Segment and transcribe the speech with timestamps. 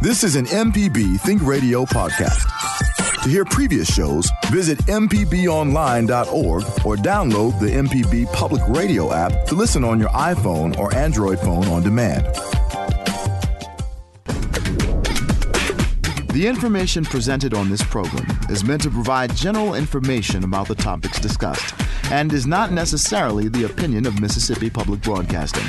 [0.00, 2.44] This is an MPB Think Radio podcast.
[3.22, 9.84] To hear previous shows, visit MPBOnline.org or download the MPB Public Radio app to listen
[9.84, 12.24] on your iPhone or Android phone on demand.
[16.32, 21.20] The information presented on this program is meant to provide general information about the topics
[21.20, 21.74] discussed
[22.10, 25.64] and is not necessarily the opinion of Mississippi Public Broadcasting.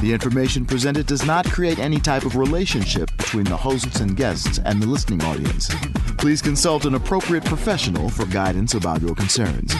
[0.00, 4.58] The information presented does not create any type of relationship between the hosts and guests
[4.64, 5.68] and the listening audience.
[6.16, 9.74] Please consult an appropriate professional for guidance about your concerns.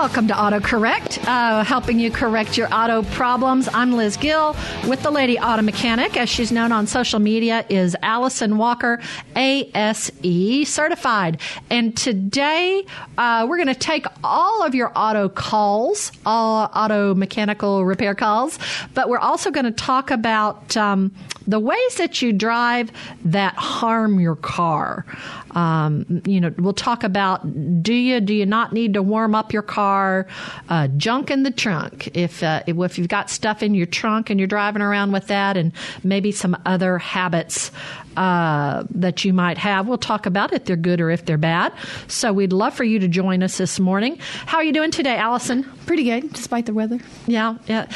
[0.00, 3.68] Welcome to AutoCorrect, uh, helping you correct your auto problems.
[3.74, 4.56] I'm Liz Gill
[4.88, 8.98] with the Lady Auto Mechanic, as she's known on social media, is Allison Walker,
[9.36, 11.38] ASE certified.
[11.68, 12.86] And today
[13.18, 18.58] uh, we're going to take all of your auto calls, all auto mechanical repair calls,
[18.94, 21.14] but we're also going to talk about um,
[21.46, 22.90] the ways that you drive
[23.26, 25.04] that harm your car.
[25.52, 29.52] Um, you know, we'll talk about do you do you not need to warm up
[29.52, 30.26] your car?
[30.68, 32.10] Uh, junk in the trunk.
[32.16, 35.56] If uh, if you've got stuff in your trunk and you're driving around with that,
[35.56, 37.70] and maybe some other habits
[38.16, 39.86] uh, that you might have.
[39.86, 41.72] We'll talk about if they're good or if they're bad.
[42.08, 44.18] So we'd love for you to join us this morning.
[44.46, 45.64] How are you doing today, Allison?
[45.86, 46.98] Pretty good, despite the weather.
[47.26, 47.86] Yeah, yeah.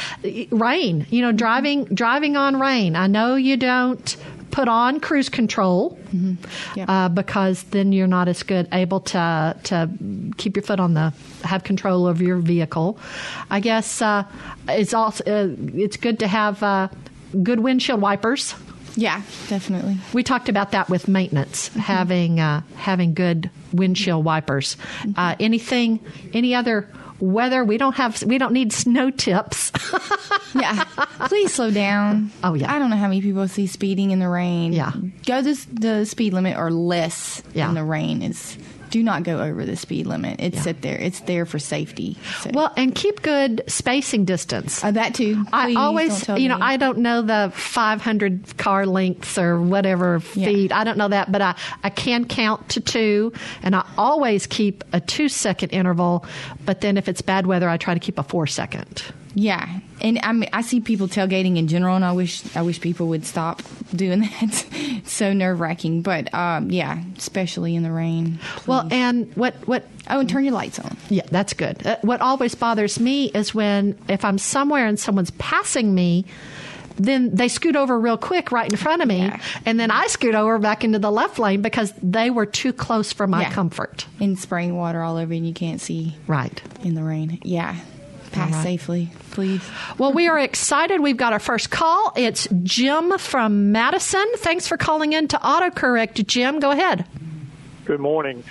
[0.51, 1.05] Rain.
[1.09, 2.95] You know, driving driving on rain.
[2.95, 4.17] I know you don't
[4.55, 6.35] put on cruise control mm-hmm.
[6.79, 6.85] yeah.
[6.87, 9.89] uh, because then you're not as good able to to
[10.37, 11.11] keep your foot on the
[11.43, 12.97] have control of your vehicle.
[13.51, 14.23] I guess uh,
[14.69, 16.87] it's also uh, it's good to have uh,
[17.43, 18.55] good windshield wipers.
[18.95, 19.97] Yeah, definitely.
[20.13, 21.79] We talked about that with maintenance, mm-hmm.
[21.79, 24.77] having uh, having good windshield wipers.
[24.77, 25.19] Mm-hmm.
[25.19, 25.99] Uh, anything,
[26.33, 26.87] any other
[27.19, 27.63] weather.
[27.63, 29.71] We don't have we don't need snow tips.
[30.55, 30.83] yeah,
[31.27, 32.31] please slow down.
[32.43, 34.73] Oh yeah, I don't know how many people see speeding in the rain.
[34.73, 34.91] Yeah,
[35.25, 37.69] go this the speed limit or less yeah.
[37.69, 38.57] in the rain is
[38.95, 40.39] do not go over the speed limit.
[40.39, 40.61] It's yeah.
[40.61, 40.97] sit there.
[40.97, 42.15] It's there for safety.
[42.39, 42.51] So.
[42.53, 44.81] Well, and keep good spacing distance.
[44.81, 45.35] Uh, that too.
[45.35, 46.61] Please I always, you know, me.
[46.61, 50.69] I don't know the 500 car lengths or whatever feet.
[50.69, 50.79] Yeah.
[50.79, 53.33] I don't know that, but I, I can count to two,
[53.63, 56.25] and I always keep a two second interval.
[56.65, 59.03] But then if it's bad weather, I try to keep a four second.
[59.35, 62.79] Yeah, and I mean, I see people tailgating in general, and I wish I wish
[62.79, 63.61] people would stop
[63.93, 64.41] doing that.
[64.41, 68.39] it's so nerve wracking, but um, yeah, especially in the rain.
[68.55, 68.67] Please.
[68.67, 69.85] Well, and what what?
[70.09, 70.95] Oh, and turn your lights on.
[71.09, 71.85] Yeah, that's good.
[71.85, 76.25] Uh, what always bothers me is when if I'm somewhere and someone's passing me
[76.97, 79.41] then they scoot over real quick right in front of me, yeah.
[79.65, 83.11] and then I scoot over back into the left lane because they were too close
[83.11, 83.51] for my yeah.
[83.51, 84.07] comfort.
[84.19, 87.39] And spraying water all over, and you can't see right in the rain.
[87.43, 87.75] Yeah,
[88.31, 88.63] pass right.
[88.63, 89.61] safely, please.
[89.97, 91.01] Well, we are excited.
[91.01, 92.13] We've got our first call.
[92.15, 94.25] It's Jim from Madison.
[94.37, 96.25] Thanks for calling in to AutoCorrect.
[96.25, 97.05] Jim, go ahead.
[97.85, 98.43] Good morning.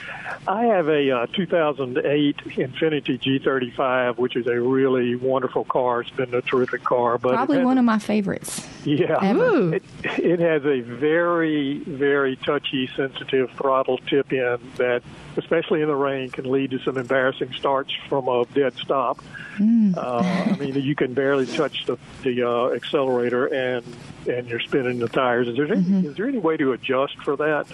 [0.46, 6.02] I have a uh, 2008 Infiniti G35, which is a really wonderful car.
[6.02, 8.64] It's been a terrific car, but probably one of my favorites.
[8.84, 15.02] Yeah, it, it, has a very, very touchy, sensitive throttle tip in that,
[15.36, 19.18] especially in the rain, can lead to some embarrassing starts from a dead stop.
[19.56, 19.96] Mm.
[19.96, 20.18] Uh,
[20.52, 23.84] I mean, you can barely touch the the uh, accelerator, and
[24.28, 25.48] and you're spinning the tires.
[25.48, 26.06] Is there any, mm-hmm.
[26.06, 27.66] is there any way to adjust for that?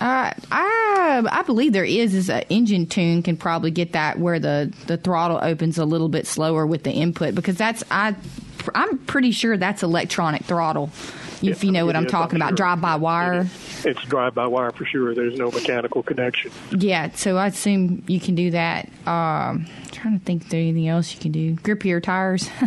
[0.00, 4.38] Uh, I I believe there is is an engine tune can probably get that where
[4.38, 8.16] the the throttle opens a little bit slower with the input because that's I
[8.74, 10.90] I'm pretty sure that's electronic throttle.
[11.42, 12.56] If you know what I'm is, talking I'm about, sure.
[12.56, 13.46] drive by wire.
[13.84, 15.14] It's drive by wire for sure.
[15.14, 16.50] There's no mechanical connection.
[16.76, 18.88] Yeah, so I assume you can do that.
[19.06, 21.54] Um, trying to think if there's anything else you can do.
[21.56, 22.48] Grip your tires.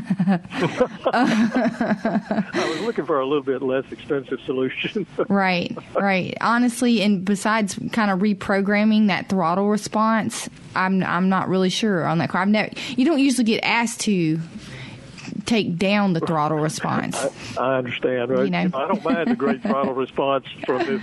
[1.13, 5.05] I was looking for a little bit less expensive solution.
[5.29, 6.35] right, right.
[6.41, 12.17] Honestly, and besides kind of reprogramming that throttle response, I'm I'm not really sure on
[12.19, 12.41] that car.
[12.41, 12.71] I've never.
[12.89, 14.39] You don't usually get asked to
[15.45, 17.17] take down the throttle response.
[17.57, 18.31] I, I understand.
[18.31, 18.45] Right?
[18.45, 18.69] You know?
[18.73, 21.01] I don't mind the great throttle response from this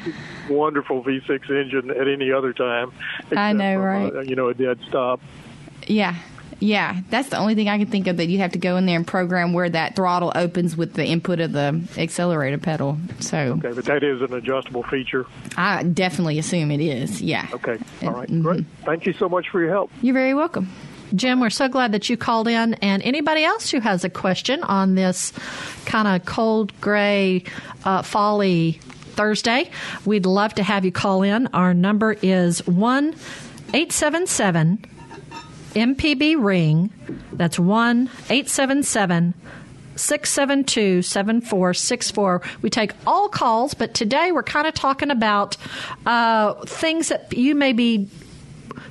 [0.49, 2.93] wonderful V6 engine at any other time.
[3.37, 4.15] I know, right?
[4.15, 5.21] A, you know, a dead stop.
[5.87, 6.17] Yeah.
[6.61, 8.85] Yeah, that's the only thing I can think of that you'd have to go in
[8.85, 12.99] there and program where that throttle opens with the input of the accelerator pedal.
[13.19, 15.25] So okay, but that is an adjustable feature.
[15.57, 17.23] I definitely assume it is.
[17.23, 17.49] Yeah.
[17.55, 17.79] Okay.
[18.03, 18.29] All right.
[18.29, 18.43] mm-hmm.
[18.43, 18.65] Great.
[18.85, 19.91] Thank you so much for your help.
[20.03, 20.71] You're very welcome.
[21.15, 22.75] Jim, we're so glad that you called in.
[22.75, 25.33] And anybody else who has a question on this
[25.87, 27.45] kind of cold, gray,
[27.85, 28.81] uh, folly
[29.15, 29.71] Thursday,
[30.05, 31.49] we'd love to have you call in.
[31.49, 33.15] Our number is 1
[33.73, 34.85] 877
[35.75, 36.93] MPB Ring.
[37.33, 39.35] That's 1 877
[39.97, 42.43] 672 7464.
[42.63, 45.57] We take all calls, but today we're kind of talking about
[46.07, 48.09] uh, things that you may be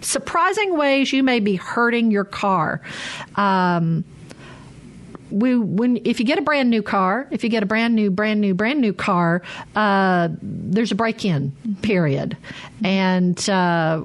[0.02, 2.82] surprising ways you may be hurting your car.
[3.36, 4.06] Um,
[5.32, 8.10] we when if you get a brand new car, if you get a brand new,
[8.10, 9.42] brand new, brand new car,
[9.76, 11.52] uh, there's a break-in
[11.82, 12.38] period,
[12.84, 13.50] and.
[13.50, 14.04] Uh,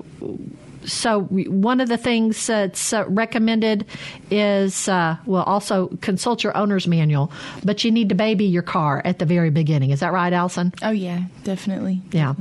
[0.87, 3.87] so one of the things that's uh, recommended
[4.31, 7.33] is uh, well also consult your owner's manual
[7.65, 10.75] but you need to baby your car at the very beginning is that right allison
[10.83, 12.35] oh yeah definitely yeah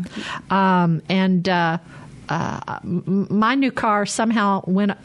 [0.50, 1.78] um, and uh,
[2.30, 4.96] uh, my new car somehow when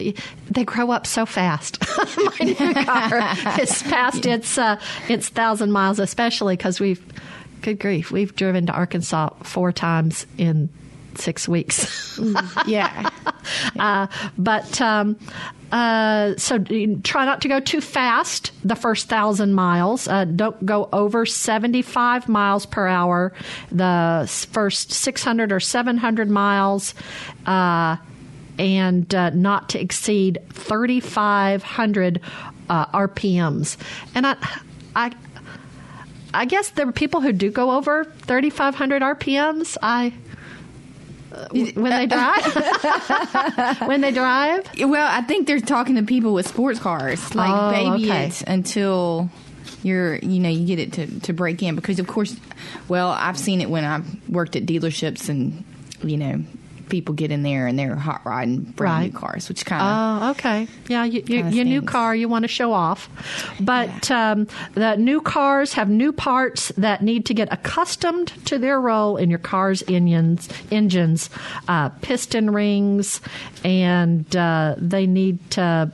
[0.50, 1.79] they grow up so fast.
[2.17, 7.05] my new car is past its uh, its thousand miles, especially because we've
[7.62, 10.69] good grief, we've driven to Arkansas four times in
[11.19, 12.19] six weeks.
[12.67, 13.11] yeah.
[13.79, 14.06] Uh,
[14.37, 15.19] but um,
[15.73, 16.59] uh, so
[17.03, 20.09] try not to go too fast the first thousand miles.
[20.09, 23.32] Uh, don't go over 75 miles per hour
[23.70, 26.94] the first 600 or 700 miles.
[27.47, 27.97] Uh,
[28.59, 32.21] and uh, not to exceed 3,500
[32.69, 33.76] uh, RPMs.
[34.14, 34.37] And I,
[34.97, 35.12] I,
[36.35, 39.76] I guess there are people who do go over 3,500 RPMs.
[39.81, 40.12] I
[41.30, 42.40] when they uh, uh,
[43.76, 43.80] drive?
[43.88, 44.69] when they drive?
[44.78, 48.26] Well, I think they're talking to people with sports cars, like oh, baby okay.
[48.26, 49.30] it until
[49.82, 52.36] you're you know you get it to to break in because of course
[52.88, 55.64] well i've seen it when i've worked at dealerships and
[56.02, 56.42] you know
[56.88, 59.12] people get in there and they're hot riding brand right.
[59.12, 60.23] new cars, which kind of.
[60.23, 60.69] Oh, okay.
[60.88, 63.08] Yeah, you, you, your new car you want to show off,
[63.61, 64.32] but yeah.
[64.32, 69.17] um, the new cars have new parts that need to get accustomed to their role
[69.17, 71.31] in your car's engines, engines,
[71.69, 73.20] uh, piston rings,
[73.64, 75.90] and uh, they need to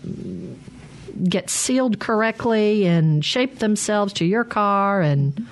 [1.29, 5.47] get sealed correctly and shape themselves to your car and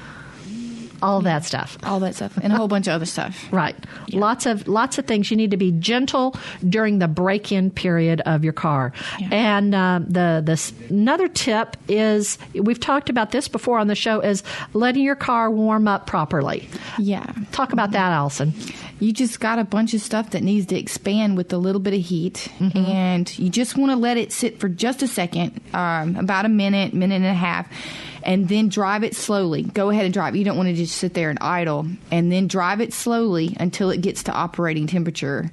[1.03, 1.77] all that stuff.
[1.83, 3.53] All that stuff, and a whole bunch of other stuff.
[3.53, 3.77] Right.
[4.07, 4.21] Yeah.
[4.21, 5.31] Lots of lots of things.
[5.31, 6.37] You need to be gentle
[6.69, 8.93] during the break-in period of your car.
[9.19, 9.29] Yeah.
[9.33, 14.21] And uh, the this another tip is we've talked about this before on the show
[14.21, 16.69] is letting your car warm up properly.
[16.99, 17.27] Yeah.
[17.51, 18.55] Talk about that, Allison.
[19.01, 21.93] You just got a bunch of stuff that needs to expand with a little bit
[21.93, 22.79] of heat, mm-hmm.
[22.79, 26.49] and you just want to let it sit for just a second, um, about a
[26.49, 27.67] minute, minute and a half
[28.25, 29.63] and then drive it slowly.
[29.63, 30.37] Go ahead and drive.
[30.37, 33.91] You don't want to just sit there and idle, and then drive it slowly until
[33.91, 35.51] it gets to operating temperature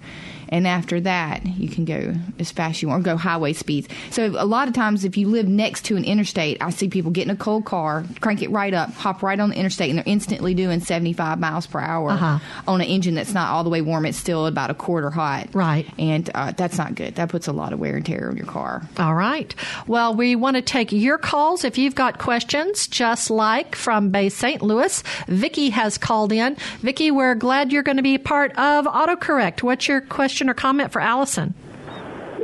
[0.50, 3.88] and after that you can go as fast as you want or go highway speeds.
[4.12, 7.12] So a lot of times if you live next to an interstate i see people
[7.12, 9.98] get in a cold car crank it right up hop right on the interstate and
[10.00, 12.40] they're instantly doing 75 miles per hour uh-huh.
[12.68, 14.06] on an engine that's not all the way warm.
[14.06, 15.50] It's still about a quarter hot.
[15.54, 15.88] Right.
[15.98, 17.16] And uh, that's not good.
[17.16, 18.84] That puts a lot of wear and tear on your car.
[18.98, 19.54] All right.
[19.88, 21.64] Well we want to take your calls.
[21.64, 26.56] If you've got questions just like from bay st louis vicki has called in.
[26.80, 29.64] Vicki we're glad you're going to be part of autocorrect.
[29.64, 31.54] What's your question question or comment for Allison?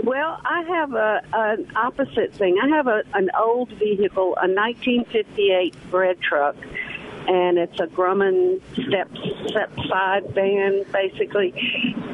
[0.04, 2.58] Well, I have a an opposite thing.
[2.62, 6.58] I have a an old vehicle, a 1958 bread truck,
[7.28, 9.10] and it's a Grumman step
[9.48, 11.54] step side van basically,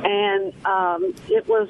[0.04, 1.68] and um, it was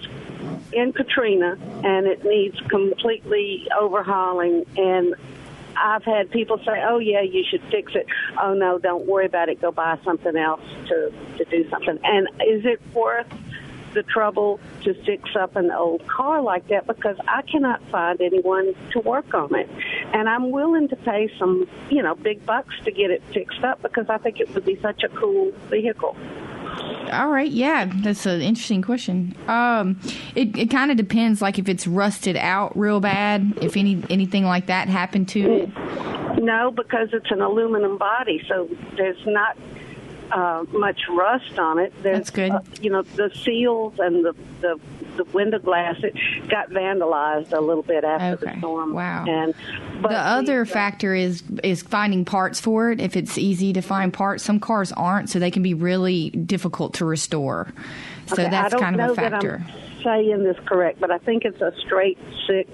[0.74, 5.15] in Katrina, and it needs completely overhauling and.
[5.74, 8.06] I've had people say, "Oh yeah, you should fix it."
[8.39, 9.62] Oh no, don't worry about it.
[9.62, 11.98] Go buy something else to to do something.
[12.03, 13.25] And is it worth
[13.93, 18.74] the trouble to fix up an old car like that because I cannot find anyone
[18.91, 19.69] to work on it.
[20.13, 23.81] And I'm willing to pay some, you know, big bucks to get it fixed up
[23.81, 26.15] because I think it would be such a cool vehicle.
[27.12, 29.36] All right, yeah, that's an interesting question.
[29.48, 30.00] Um,
[30.36, 34.45] it it kind of depends, like if it's rusted out real bad, if any anything
[34.45, 35.69] like that happened to it.
[36.41, 39.57] No, because it's an aluminum body, so there's not
[40.32, 41.94] uh, much rust on it.
[42.02, 42.52] There's, That's good.
[42.52, 44.80] Uh, you know, the seals and the, the
[45.18, 46.16] the window glass it
[46.48, 48.54] got vandalized a little bit after okay.
[48.54, 48.94] the storm.
[48.94, 49.26] Wow.
[49.28, 49.54] And
[50.02, 53.02] the other factor is is finding parts for it.
[53.02, 56.94] If it's easy to find parts, some cars aren't, so they can be really difficult
[56.96, 57.74] to restore.
[58.28, 59.64] So okay, that's kind of a factor.
[60.04, 62.70] saying this correct, but I think it's a straight six.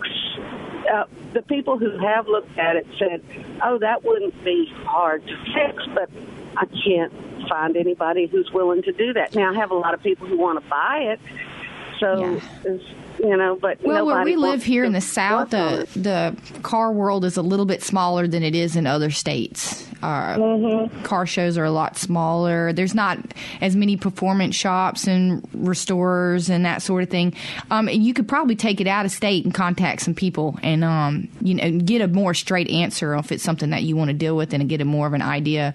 [0.91, 3.21] Uh, the people who have looked at it said,
[3.63, 6.09] "Oh, that wouldn't be hard to fix," but
[6.59, 7.13] I can't
[7.47, 9.33] find anybody who's willing to do that.
[9.35, 11.19] Now, I have a lot of people who want to buy it,
[11.99, 12.39] So, Yeah.
[13.19, 17.25] You know, but Well, where we live here in the south, the the car world
[17.25, 19.87] is a little bit smaller than it is in other states.
[20.03, 21.03] Uh, Mm-hmm.
[21.03, 22.71] Car shows are a lot smaller.
[22.73, 23.19] There's not
[23.61, 27.33] as many performance shops and restorers and that sort of thing.
[27.71, 30.83] Um, and you could probably take it out of state and contact some people and
[30.83, 34.13] um, you know get a more straight answer if it's something that you want to
[34.13, 35.73] deal with and get a more of an idea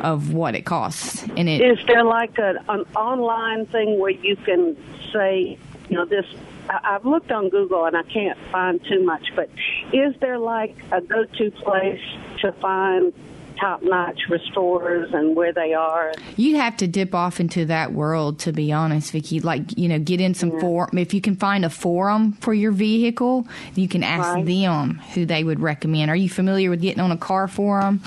[0.00, 1.22] of what it costs.
[1.36, 4.76] And it Is there like a, an online thing where you can
[5.12, 5.58] say,
[5.88, 6.26] you know, this?
[6.68, 9.50] I've looked on Google and I can't find too much, but
[9.92, 12.00] is there like a go-to place
[12.40, 13.12] to find
[13.58, 16.12] top-notch restorers and where they are?
[16.36, 19.40] You'd have to dip off into that world to be honest, Vicki.
[19.40, 20.98] Like, you know, get in some forum.
[20.98, 24.44] If you can find a forum for your vehicle, you can ask Right.
[24.46, 26.10] them who they would recommend.
[26.10, 28.00] Are you familiar with getting on a car forum?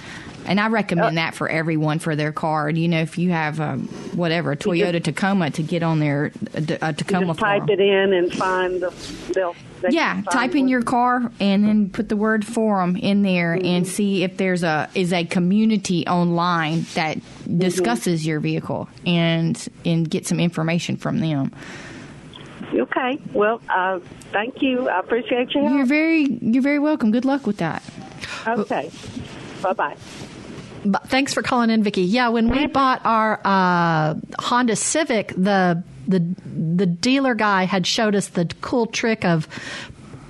[0.45, 2.69] And I recommend uh, that for everyone for their car.
[2.69, 3.75] You know, if you have a,
[4.15, 7.69] whatever, a Toyota Tacoma to get on their a, a Tacoma just type forum.
[7.69, 8.93] it in and find the.
[9.33, 13.53] They'll, they Yeah, type in your car and then put the word forum in there
[13.53, 17.17] and see if there's a is a community online that
[17.57, 21.51] discusses your vehicle and and get some information from them.
[22.73, 23.19] Okay.
[23.33, 23.99] Well, uh,
[24.31, 24.89] thank you.
[24.89, 27.11] I appreciate your You're very you're very welcome.
[27.11, 27.83] Good luck with that.
[28.47, 28.91] Okay.
[29.61, 29.97] Bye bye.
[31.07, 32.03] Thanks for calling in, Vicky.
[32.03, 36.19] Yeah, when we bought our uh, Honda Civic, the the
[36.77, 39.47] the dealer guy had showed us the cool trick of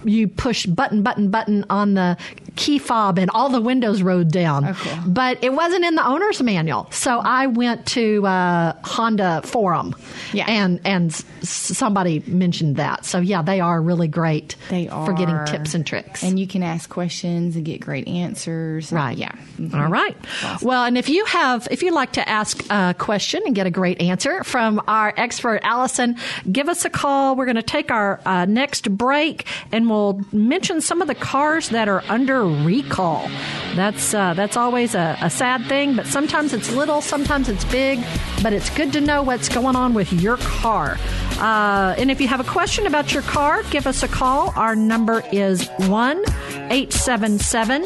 [0.03, 2.17] you push button button button on the
[2.57, 4.65] key fob and all the windows rode down.
[4.65, 4.97] Oh, cool.
[5.07, 9.95] But it wasn't in the owner's manual, so I went to uh, Honda forum.
[10.33, 10.45] Yeah.
[10.49, 13.05] and and s- somebody mentioned that.
[13.05, 14.55] So yeah, they are really great.
[14.69, 15.05] They are.
[15.05, 16.23] for getting tips and tricks.
[16.23, 18.91] And you can ask questions and get great answers.
[18.91, 19.17] Right.
[19.17, 19.31] Yeah.
[19.73, 20.17] All right.
[20.61, 23.71] Well, and if you have, if you'd like to ask a question and get a
[23.71, 26.17] great answer from our expert Allison,
[26.51, 27.35] give us a call.
[27.35, 31.69] We're going to take our uh, next break and we'll mention some of the cars
[31.69, 33.29] that are under recall.
[33.75, 38.03] That's uh, that's always a, a sad thing, but sometimes it's little, sometimes it's big.
[38.43, 40.97] But it's good to know what's going on with your car.
[41.39, 44.53] Uh, and if you have a question about your car, give us a call.
[44.55, 46.23] Our number is one
[46.69, 47.83] eight seven seven.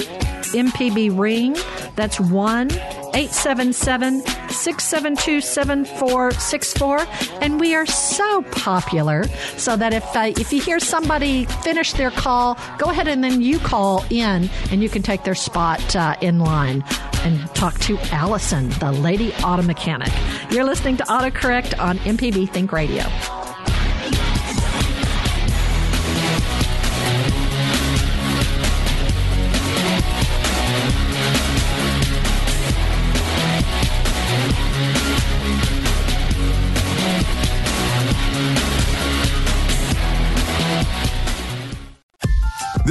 [0.53, 1.55] MPB ring.
[1.95, 2.71] That's 1
[3.13, 6.99] 877 672 7464.
[7.41, 9.25] And we are so popular
[9.57, 13.41] so that if, uh, if you hear somebody finish their call, go ahead and then
[13.41, 16.83] you call in and you can take their spot uh, in line
[17.23, 20.09] and talk to Allison, the lady auto mechanic.
[20.49, 23.03] You're listening to AutoCorrect on MPB Think Radio.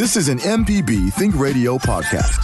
[0.01, 2.35] This is an MPB Think Radio podcast.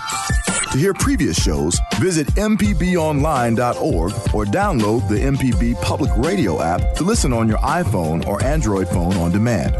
[0.72, 7.32] To hear previous shows, visit MPBOnline.org or download the MPB Public Radio app to listen
[7.32, 9.74] on your iPhone or Android phone on demand.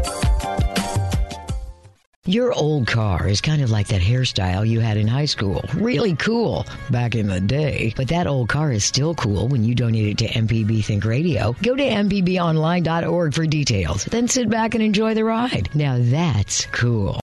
[2.25, 5.61] Your old car is kind of like that hairstyle you had in high school.
[5.75, 7.93] Really cool back in the day.
[7.95, 11.55] But that old car is still cool when you donate it to MPB Think Radio.
[11.61, 14.05] Go to MPBOnline.org for details.
[14.05, 15.69] Then sit back and enjoy the ride.
[15.75, 17.19] Now that's cool.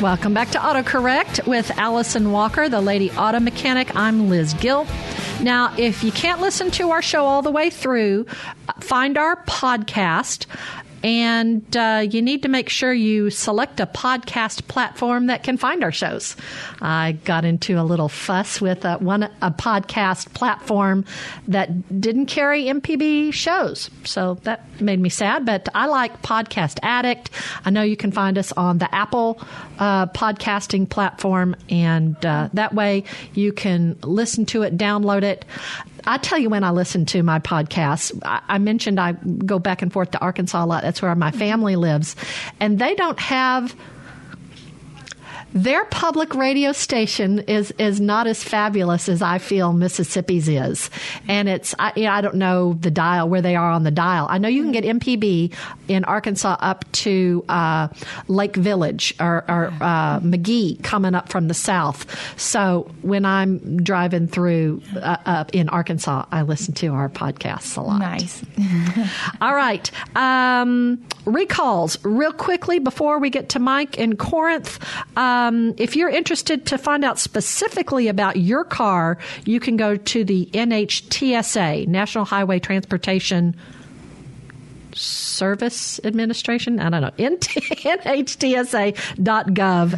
[0.00, 3.96] Welcome back to AutoCorrect with Allison Walker, the lady auto mechanic.
[3.96, 4.86] I'm Liz Gill.
[5.42, 8.26] Now, if you can't listen to our show all the way through,
[8.68, 10.46] uh, find our podcast.
[11.02, 15.84] And uh, you need to make sure you select a podcast platform that can find
[15.84, 16.36] our shows.
[16.82, 21.04] I got into a little fuss with uh, one a podcast platform
[21.46, 25.46] that didn't carry MPB shows, so that made me sad.
[25.46, 27.30] But I like Podcast Addict.
[27.64, 29.40] I know you can find us on the Apple
[29.78, 35.44] uh, podcasting platform, and uh, that way you can listen to it, download it.
[36.08, 38.18] I tell you when I listen to my podcasts.
[38.24, 40.82] I, I mentioned I go back and forth to Arkansas a lot.
[40.82, 42.16] That's where my family lives,
[42.58, 43.76] and they don't have
[45.54, 50.90] their public radio station is is not as fabulous as I feel Mississippi's is,
[51.26, 53.90] and it's I, you know, I don't know the dial where they are on the
[53.90, 54.26] dial.
[54.28, 55.54] I know you can get MPB
[55.88, 57.88] in Arkansas up to uh,
[58.28, 62.06] Lake Village or, or uh, McGehee coming up from the south.
[62.38, 67.80] So when I'm driving through uh, up in Arkansas, I listen to our podcasts a
[67.80, 68.00] lot.
[68.00, 68.44] Nice.
[69.40, 69.90] All right.
[70.14, 74.78] Um, recalls, real quickly before we get to Mike in Corinth.
[75.16, 79.96] Uh, um, if you're interested to find out specifically about your car, you can go
[79.96, 83.54] to the NHTSA, National Highway Transportation
[84.94, 86.80] Service Administration.
[86.80, 87.10] I don't know.
[87.18, 88.86] NHTSA.gov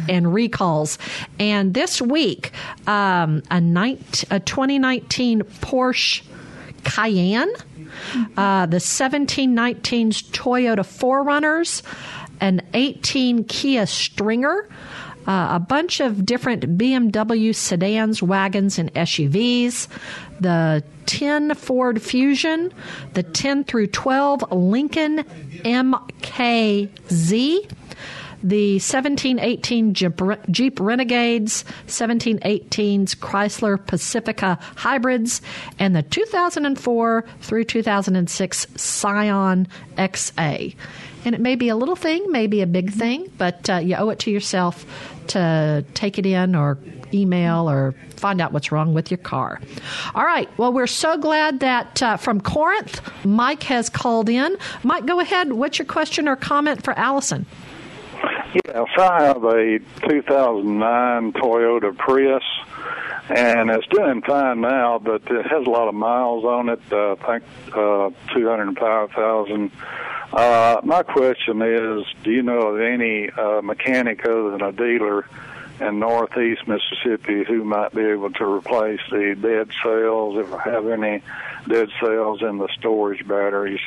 [0.09, 0.97] and recalls.
[1.39, 2.51] And this week,
[2.87, 6.21] um, a, 19, a 2019 Porsche
[6.83, 7.53] Cayenne,
[8.37, 11.81] uh, the 1719's Toyota 4Runners,
[12.39, 14.67] an 18 Kia Stinger,
[15.27, 19.87] uh, a bunch of different BMW sedans, wagons, and SUVs,
[20.39, 22.73] the 10 Ford Fusion,
[23.13, 25.23] the 10 through 12 Lincoln
[25.63, 26.89] MKZ,
[28.43, 35.41] the 1718 Jeep, Renegades, 1718's Chrysler Pacifica Hybrids,
[35.77, 40.75] and the 2004 through 2006 Scion XA.
[41.25, 44.09] And it may be a little thing, maybe a big thing, but uh, you owe
[44.09, 44.85] it to yourself
[45.27, 46.77] to take it in or
[47.13, 49.59] email or find out what's wrong with your car.
[50.15, 50.49] All right.
[50.57, 54.57] Well, we're so glad that uh, from Corinth, Mike has called in.
[54.83, 55.53] Mike, go ahead.
[55.53, 57.45] What's your question or comment for Allison?
[58.65, 62.43] Yes, I have a 2009 Toyota Prius,
[63.31, 66.81] and it's doing fine now, but it has a lot of miles on it.
[66.91, 67.43] Uh, I think
[67.75, 69.71] uh, 205,000.
[70.33, 75.25] Uh, my question is, do you know of any uh, mechanic other than a dealer
[75.79, 80.87] in northeast Mississippi who might be able to replace the dead cells, if I have
[80.87, 81.23] any
[81.67, 83.81] dead cells in the storage batteries?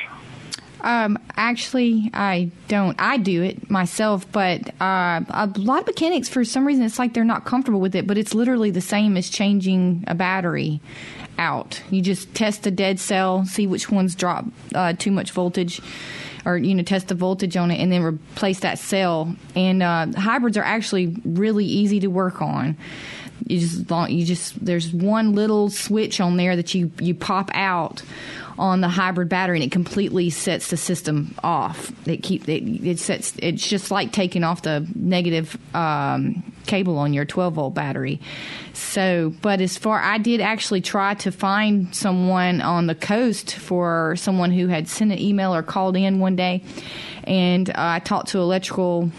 [0.85, 2.95] Um, actually, I don't.
[3.01, 7.15] I do it myself, but uh, a lot of mechanics, for some reason, it's like
[7.15, 8.05] they're not comfortable with it.
[8.05, 10.79] But it's literally the same as changing a battery
[11.39, 11.81] out.
[11.89, 15.81] You just test the dead cell, see which ones drop uh, too much voltage,
[16.45, 19.35] or you know, test the voltage on it, and then replace that cell.
[19.55, 22.77] And uh, hybrids are actually really easy to work on.
[23.47, 28.03] You just you just there's one little switch on there that you you pop out
[28.57, 31.91] on the hybrid battery and it completely sets the system off.
[32.07, 37.13] It keep it, it sets it's just like taking off the negative um, cable on
[37.13, 38.21] your 12 volt battery.
[38.73, 44.15] So, but as far I did actually try to find someone on the coast for
[44.17, 46.63] someone who had sent an email or called in one day,
[47.25, 49.11] and uh, I talked to electrical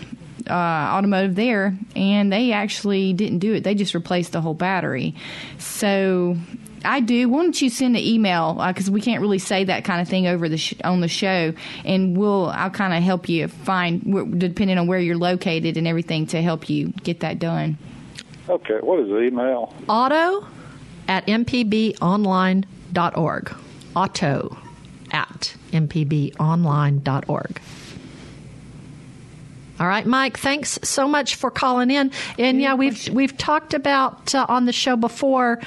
[0.49, 3.65] uh, automotive there, and they actually didn't do it.
[3.65, 5.15] They just replaced the whole battery.
[5.59, 6.37] So
[6.87, 7.29] I do.
[7.29, 10.09] Why don't you send an email because uh, we can't really say that kind of
[10.09, 11.53] thing over the sh- on the show,
[11.85, 16.27] and we'll I'll kind of help you find depending on where you're located and everything
[16.29, 17.77] to help you get that done.
[18.49, 19.75] Okay, what is the email?
[19.89, 20.47] Auto
[21.09, 23.57] at mpbonline.org.
[23.95, 24.57] Auto
[25.11, 27.61] at mpbonline.org.
[29.79, 30.39] All right, Mike.
[30.39, 32.11] Thanks so much for calling in.
[32.39, 35.61] And yeah, we've we've talked about uh, on the show before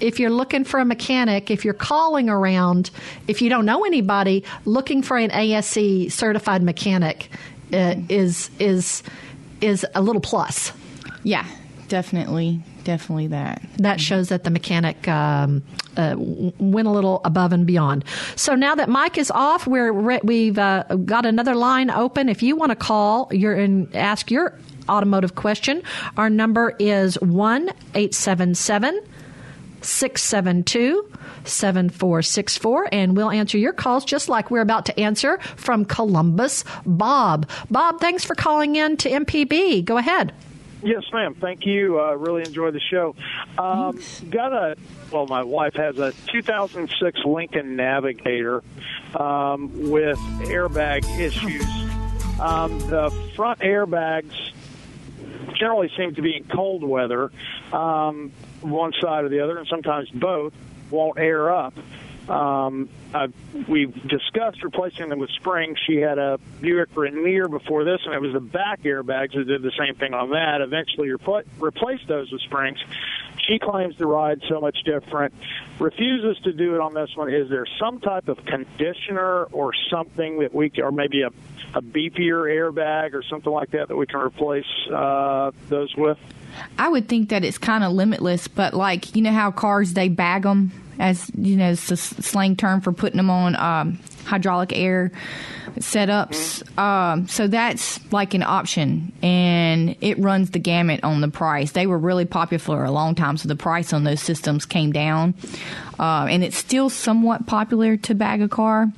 [0.00, 2.90] if you're looking for a mechanic, if you're calling around,
[3.26, 7.30] if you don't know anybody, looking for an ASE certified mechanic
[7.72, 9.02] uh, is is
[9.60, 10.72] is a little plus.
[11.24, 11.46] Yeah,
[11.88, 13.62] definitely, definitely that.
[13.78, 15.62] That shows that the mechanic um,
[15.96, 18.04] uh, went a little above and beyond.
[18.36, 22.28] So now that Mike is off, we're re- we've uh, got another line open.
[22.28, 23.94] If you want to call, you're in.
[23.94, 24.58] ask your
[24.88, 25.82] automotive question.
[26.16, 29.00] Our number is one eight seven seven.
[29.82, 31.10] 672
[31.44, 37.48] 7464, and we'll answer your calls just like we're about to answer from Columbus, Bob.
[37.70, 39.84] Bob, thanks for calling in to MPB.
[39.84, 40.32] Go ahead.
[40.82, 41.34] Yes, ma'am.
[41.34, 41.98] Thank you.
[41.98, 43.16] I uh, really enjoy the show.
[43.58, 44.76] Um, got a
[45.10, 48.62] well, my wife has a 2006 Lincoln Navigator
[49.18, 51.64] um, with airbag issues.
[52.38, 54.34] Um, the front airbags
[55.54, 57.32] generally seem to be in cold weather.
[57.72, 60.52] Um, one side or the other, and sometimes both,
[60.90, 61.74] won't air up.
[62.28, 63.28] Um, uh,
[63.68, 65.78] we've discussed replacing them with springs.
[65.86, 69.62] She had a Buick Rainier before this, and it was the back airbags that did
[69.62, 70.60] the same thing on that.
[70.60, 72.78] Eventually, repl- replaced those with springs.
[73.46, 75.32] She claims the ride's so much different.
[75.78, 77.32] Refuses to do it on this one.
[77.32, 81.30] Is there some type of conditioner or something that we, or maybe a,
[81.74, 86.18] a beefier airbag or something like that that we can replace uh, those with?
[86.78, 90.08] I would think that it's kind of limitless, but like you know how cars they
[90.08, 94.72] bag them as you know it's a slang term for putting them on um, hydraulic
[94.72, 95.12] air
[95.76, 96.62] setups.
[96.62, 96.78] Mm-hmm.
[96.78, 101.72] Um, so that's like an option, and it runs the gamut on the price.
[101.72, 104.92] They were really popular for a long time, so the price on those systems came
[104.92, 105.34] down,
[105.98, 108.92] uh, and it's still somewhat popular to bag a car.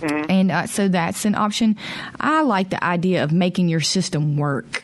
[0.00, 0.30] Mm-hmm.
[0.30, 1.76] And uh, so that's an option.
[2.18, 4.82] I like the idea of making your system work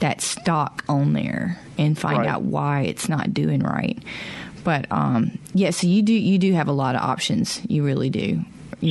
[0.00, 2.28] that stock on there and find Right.
[2.28, 3.98] out why it's not doing right.
[4.64, 7.60] But um, yeah, so you do you do have a lot of options.
[7.68, 8.40] You really do.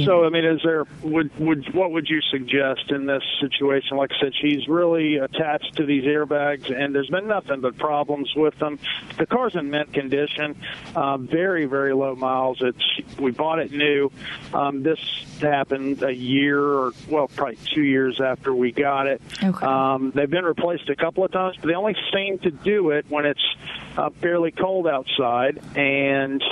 [0.05, 3.97] So I mean, is there would would what would you suggest in this situation?
[3.97, 8.33] Like I said, she's really attached to these airbags, and there's been nothing but problems
[8.35, 8.79] with them.
[9.17, 10.55] The car's in mint condition,
[10.95, 12.57] uh, very very low miles.
[12.61, 14.11] It's we bought it new.
[14.55, 14.99] Um, this
[15.39, 19.21] happened a year or well, probably two years after we got it.
[19.43, 19.65] Okay.
[19.65, 23.05] Um, they've been replaced a couple of times, but they only seem to do it
[23.09, 23.55] when it's
[23.97, 26.43] uh, fairly cold outside, and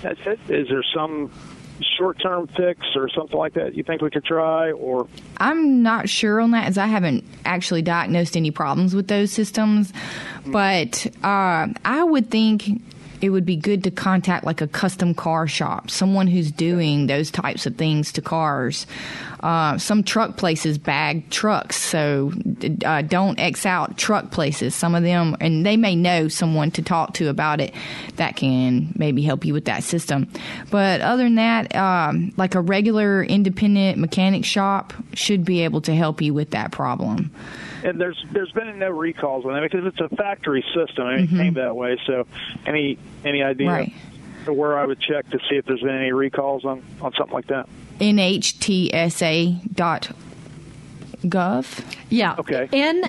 [0.00, 0.40] that's it.
[0.48, 1.30] Is there some
[1.98, 4.72] short-term fix or something like that you think we could try?
[4.72, 5.06] Or
[5.38, 9.92] I'm not sure on that as I haven't actually diagnosed any problems with those systems.
[10.46, 12.82] But uh, I would think
[13.20, 17.30] it would be good to contact like a custom car shop, someone who's doing those
[17.30, 18.86] types of things to cars.
[19.40, 22.30] Uh, some truck places bag trucks, so
[22.84, 24.74] uh, don't X out truck places.
[24.74, 27.74] Some of them, and they may know someone to talk to about it
[28.16, 30.28] that can maybe help you with that system.
[30.70, 35.94] But other than that, um, like a regular independent mechanic shop should be able to
[35.94, 37.30] help you with that problem.
[37.84, 41.06] And there's there's been no recalls on that because it's a factory system.
[41.06, 41.98] I mean, it came that way.
[42.06, 42.26] So
[42.66, 43.76] any any idea Mm-hmm.
[43.76, 43.92] Right.
[44.46, 47.34] to where I would check to see if there's been any recalls on on something
[47.34, 47.68] like that?
[48.00, 50.14] NHTSA.gov.
[52.08, 52.34] Yeah.
[52.38, 52.68] Okay.
[52.72, 53.02] N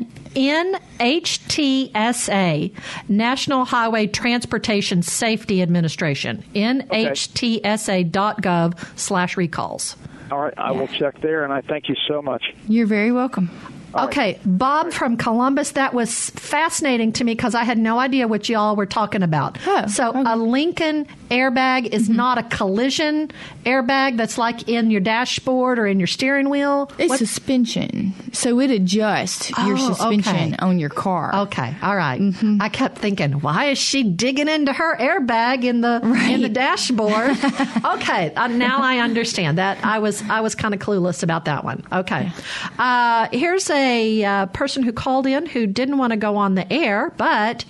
[1.52, 2.72] NHTSA,
[3.10, 6.44] National Highway Transportation Safety Administration.
[6.56, 9.96] NHTSA.gov slash recalls.
[10.32, 12.54] All right, I will check there, and I thank you so much.
[12.70, 13.50] You're very welcome.
[13.94, 18.48] Okay, Bob from Columbus, that was fascinating to me because I had no idea what
[18.50, 19.58] y'all were talking about.
[19.68, 20.24] Oh, so, okay.
[20.26, 23.32] a Lincoln airbag is not a collision
[23.66, 26.92] airbag that's like in your dashboard or in your steering wheel.
[26.98, 30.56] It's suspension, so it adjusts your Oh, suspension okay.
[30.60, 31.34] on your car.
[31.44, 32.20] Okay, all right.
[32.20, 32.62] Mm-hmm.
[32.62, 37.32] I kept thinking, why is she digging into her airbag in the in the dashboard?
[37.86, 39.84] okay, uh, now I understand that.
[39.84, 41.84] I was I was kind of clueless about that one.
[41.92, 42.32] Okay,
[42.80, 46.72] uh, here's a uh, person who called in who didn't want to go on the
[46.72, 47.66] air, but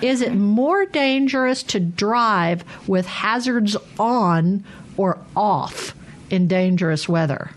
[0.00, 4.64] is it more dangerous to drive with hazards on
[4.96, 5.94] or off
[6.30, 7.50] in dangerous weather?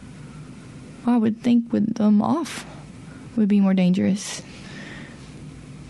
[1.06, 2.66] I would think with them off
[3.36, 4.42] would be more dangerous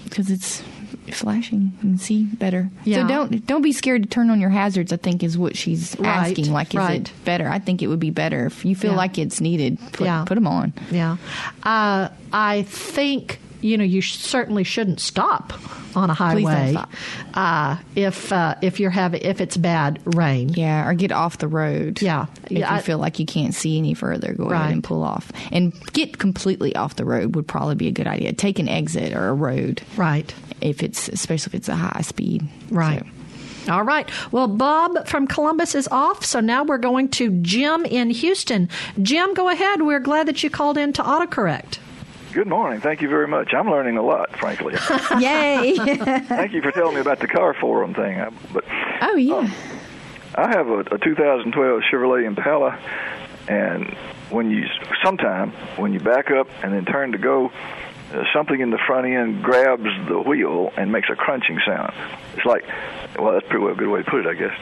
[0.03, 0.63] because it's
[1.11, 2.69] flashing and see better.
[2.83, 3.01] Yeah.
[3.03, 4.91] So don't don't be scared to turn on your hazards.
[4.93, 6.51] I think is what she's Right, asking.
[6.51, 7.01] Like, is right.
[7.01, 7.47] it better?
[7.47, 8.97] I think it would be better if you feel Yeah.
[8.97, 9.77] like it's needed.
[9.93, 10.23] Put, Yeah.
[10.25, 10.73] put them on.
[10.91, 11.17] Yeah.
[11.63, 15.53] Uh, I think, you know, you sh- certainly shouldn't stop
[15.95, 16.75] on a highway.
[17.33, 20.49] Uh, if uh, if you're having if it's bad rain.
[20.49, 22.01] Yeah, or get off the road.
[22.01, 22.25] Yeah.
[22.45, 24.59] If Yeah, you I- feel like you can't see any further, go Right.
[24.61, 25.31] ahead and pull off.
[25.51, 28.33] And get completely off the road would probably be a good idea.
[28.33, 30.33] Take an exit or a road Right.
[30.61, 32.47] if it's especially if it's a high speed.
[32.69, 32.99] Right.
[33.65, 34.07] So- All right.
[34.31, 38.69] Well, Bob from Columbus is off, so now we're going to Jim in Houston.
[39.01, 39.81] Jim, go ahead.
[39.81, 41.79] We're glad that you called in to autocorrect.
[42.35, 42.81] Good morning.
[42.81, 43.53] Thank you very much.
[43.53, 44.73] I'm learning a lot, frankly.
[45.19, 45.77] Yay!
[45.77, 48.19] Thank you for telling me about the car forum thing.
[48.19, 48.65] I, but
[49.03, 49.49] oh yeah.
[50.35, 52.77] I have a, a 2012 Chevrolet Impala,
[53.47, 53.87] and
[54.31, 54.65] when you
[55.01, 57.53] sometime when you back up and then turn to go,
[58.13, 61.93] uh, something in the front end grabs the wheel and makes a crunching sound.
[62.35, 62.65] It's like,
[63.17, 64.59] well, that's pretty well a good way to put it, I guess.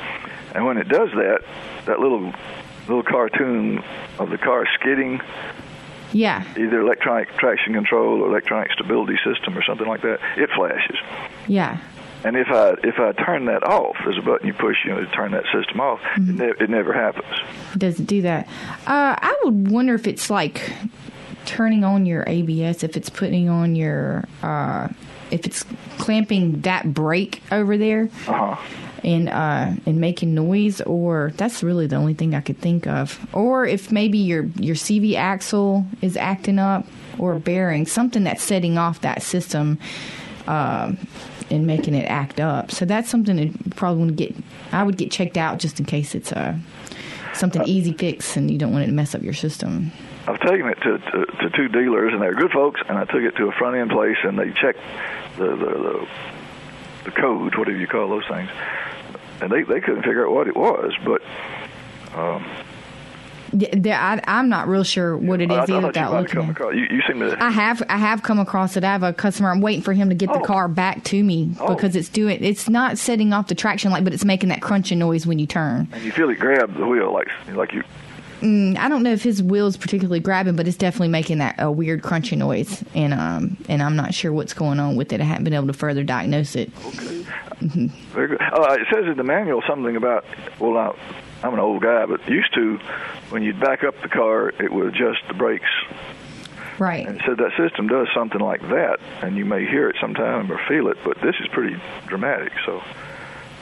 [0.53, 1.39] And when it does that,
[1.87, 2.35] that little
[2.87, 3.83] little cartoon
[4.19, 5.19] of the car skidding
[6.13, 6.43] Yeah.
[6.57, 10.97] either electronic traction control or electronic stability system or something like that, it flashes.
[11.47, 11.79] Yeah.
[12.23, 15.01] And if I if I turn that off, there's a button you push, you know,
[15.01, 15.99] to turn that system off.
[16.15, 17.27] It, ne- it never happens.
[17.73, 18.47] It doesn't do that.
[18.87, 20.71] Uh, I would wonder if it's like
[21.45, 24.87] turning on your ABS, if it's putting on your, uh,
[25.33, 25.65] if it's
[25.97, 28.61] clamping that brake over there Uh huh.
[29.03, 33.19] and uh, and making noise, or that's really the only thing I could think of.
[33.33, 36.85] Or if maybe your your CV axle is acting up,
[37.17, 39.79] or bearing something that's setting off that system.
[40.47, 40.97] Um,
[41.49, 44.35] and making it act up, so that's something that probably want to get.
[44.71, 46.57] I would get checked out just in case it's a
[47.33, 49.91] something easy fix and you don't want it to mess up your system.
[50.27, 52.81] I've taken it to, to to two dealers, and they're good folks.
[52.87, 54.79] And I took it to a front end place, and they checked
[55.37, 56.07] the the the,
[57.05, 58.49] the code, whatever you call those things,
[59.41, 60.93] and they they couldn't figure out what it was.
[61.03, 61.21] But
[62.17, 62.45] um,
[63.51, 66.11] Yeah, I, I'm not real sure what it is I, I either thought you without
[66.11, 66.73] might have looking across.
[66.75, 67.43] You, you seem to.
[67.43, 68.83] I have I have come across it.
[68.83, 69.51] I have a customer.
[69.51, 70.43] I'm waiting for him to get the Oh.
[70.43, 71.73] car back to me Oh.
[71.75, 72.43] because it's doing.
[72.43, 75.45] It's not setting off the traction light, but it's making that crunching noise when you
[75.47, 75.87] turn.
[75.91, 77.83] and you feel it grab the wheel like like you
[78.43, 81.71] mm, I don't know if his wheel's particularly grabbing, but it's definitely making that a
[81.71, 85.21] weird crunchy noise, and um, and I'm not sure what's going on with it.
[85.21, 86.71] I haven't been able to further diagnose it.
[86.85, 87.25] Okay.
[87.61, 88.41] Very good.
[88.41, 90.25] Uh, it says in the manual something about
[90.59, 90.95] well, I,
[91.43, 92.77] I'm an old guy, but used to
[93.29, 95.69] when you'd back up the car, it would adjust the brakes.
[96.79, 97.07] Right.
[97.07, 100.59] And said that system does something like that, and you may hear it sometime or
[100.67, 102.51] feel it, but this is pretty dramatic.
[102.65, 102.81] So.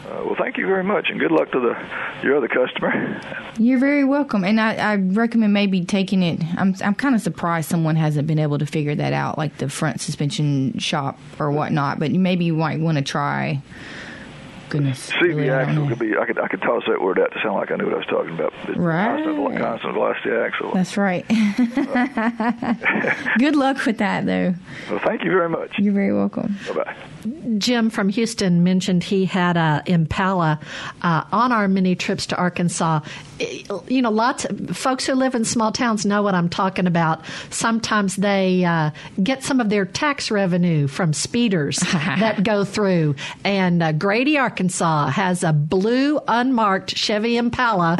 [0.04, 3.22] Uh, well, thank you very much, and good luck to the your other customer.
[3.58, 6.42] You're very welcome, and I, I recommend maybe taking it.
[6.58, 9.70] I'm I'm kind of surprised someone hasn't been able to figure that out, like the
[9.70, 12.00] front suspension shop or whatnot.
[12.00, 13.62] But maybe you might want to try.
[14.72, 16.18] Goodness, CV really, axle could be.
[16.18, 17.98] I could I could toss that word out to sound like I knew what I
[17.98, 18.54] was talking about.
[18.68, 19.24] The Right.
[19.24, 20.72] Constant, constant velocity axle.
[20.74, 21.26] That's right.
[23.38, 24.56] Good luck with that, though.
[24.90, 25.78] Well, thank you very much.
[25.78, 26.58] You're very welcome.
[26.68, 26.96] Bye bye.
[27.58, 30.60] Jim from Houston mentioned he had a Impala
[31.02, 33.02] uh, on our many trips to Arkansas.
[33.88, 37.24] You know, lots of folks who live in small towns know what I'm talking about.
[37.50, 43.16] Sometimes they uh, get some of their tax revenue from speeders that go through.
[43.44, 47.96] And uh, Grady, Arkansas has a blue unmarked Chevy Impala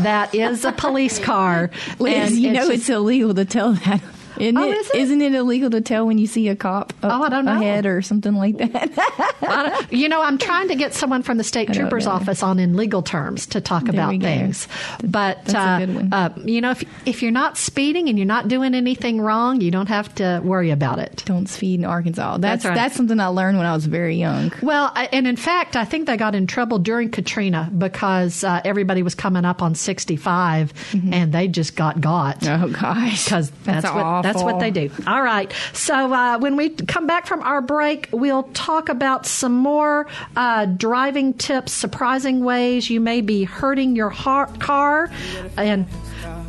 [0.00, 1.70] that is a police car.
[1.98, 4.02] Liz, And you know just- it's illegal to tell that.
[4.40, 4.76] Isn't Oh, it?
[4.76, 4.96] is it?
[4.96, 7.52] Isn't it illegal to tell when you see a cop up Oh, I don't know.
[7.60, 9.86] ahead or something like that?
[9.90, 12.12] You know, I'm trying to get someone from the state trooper's know.
[12.12, 14.68] office on in legal terms to talk There about things.
[15.02, 16.12] But That's a uh, good one.
[16.12, 19.70] Uh, you know, if if you're not speeding and you're not doing anything wrong, you
[19.70, 21.22] don't have to worry about it.
[21.26, 22.38] Don't speed in Arkansas.
[22.38, 24.52] That's That's that's, something I learned when I was very young.
[24.62, 28.60] Well, I- and in fact, I think they got in trouble during Katrina because uh,
[28.64, 30.72] everybody was coming up on 65
[31.10, 32.40] and they just got got.
[32.40, 32.64] Mm-hmm.
[32.64, 34.90] Oh gosh, because that's, That's what that's what they do.
[35.06, 35.52] All right.
[35.72, 40.66] So uh, when we come back from our break, we'll talk about some more uh,
[40.66, 45.10] driving tips, surprising ways you may be hurting your heart, car,
[45.56, 45.86] and.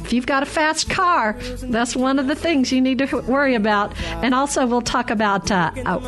[0.04, 3.56] If you've got a fast car, that's one of the things you need to worry
[3.56, 3.98] about.
[4.24, 6.00] And also, we'll talk about uh, uh,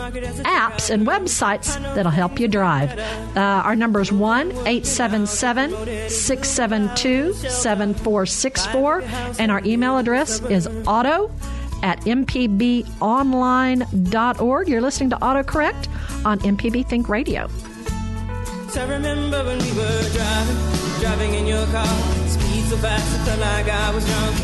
[0.42, 3.00] apps and websites that'll help you drive.
[3.38, 9.04] Uh, our number is 1 877 672 7464.
[9.40, 11.32] And our email address is auto
[11.84, 14.68] at mpbonline.org.
[14.68, 15.88] You're listening to AutoCorrect
[16.26, 17.48] on MPB Think Radio.
[18.76, 20.58] I remember when we were driving,
[21.00, 21.86] driving in your car.
[22.26, 24.36] Speed so fast, I felt like I was drunk.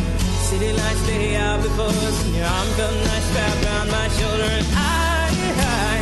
[0.45, 4.43] City lights lay out before us, and your arm felt nice wrapped around my shoulder.
[4.43, 5.31] And I,
[5.65, 5.97] I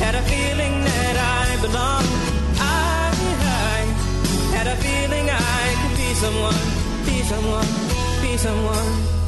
[0.00, 2.08] had a feeling that I belonged.
[2.56, 3.84] I, I
[4.56, 6.56] had a feeling I could be someone,
[7.04, 7.68] be someone,
[8.22, 9.21] be someone.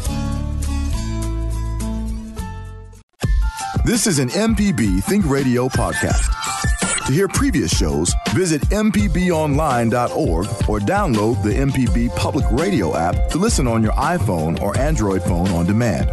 [3.85, 7.07] This is an MPB Think Radio podcast.
[7.07, 13.69] To hear previous shows, visit MPBOnline.org or download the MPB Public Radio app to listen
[13.69, 16.09] on your iPhone or Android phone on demand.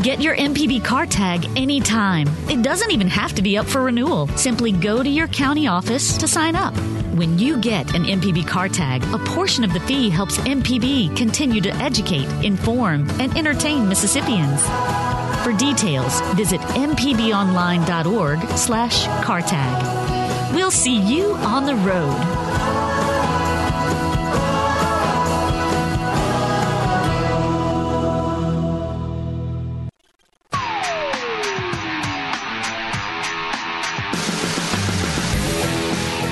[0.00, 2.28] Get your MPB car tag anytime.
[2.48, 4.28] It doesn't even have to be up for renewal.
[4.38, 6.72] Simply go to your county office to sign up.
[7.14, 11.60] When you get an MPB car tag, a portion of the fee helps MPB continue
[11.60, 14.62] to educate, inform, and entertain Mississippians.
[15.46, 20.52] For details, visit mpbonline.org slash car tag.
[20.52, 22.16] We'll see you on the road.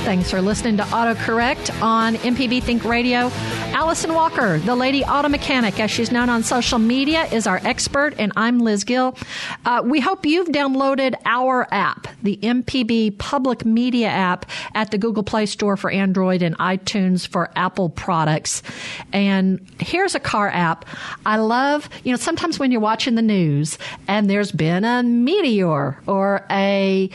[0.04, 3.30] Thanks for listening to AutoCorrect on MPB Think Radio.
[3.74, 8.14] Allison Walker, the lady auto mechanic, as she's known on social media, is our expert,
[8.18, 9.18] and I'm Liz Gill.
[9.64, 15.24] Uh, we hope you've downloaded our app, the MPB Public Media app, at the Google
[15.24, 18.62] Play Store for Android and iTunes for Apple products.
[19.12, 20.84] And here's a car app.
[21.26, 26.00] I love, you know, sometimes when you're watching the news and there's been a meteor
[26.06, 27.10] or a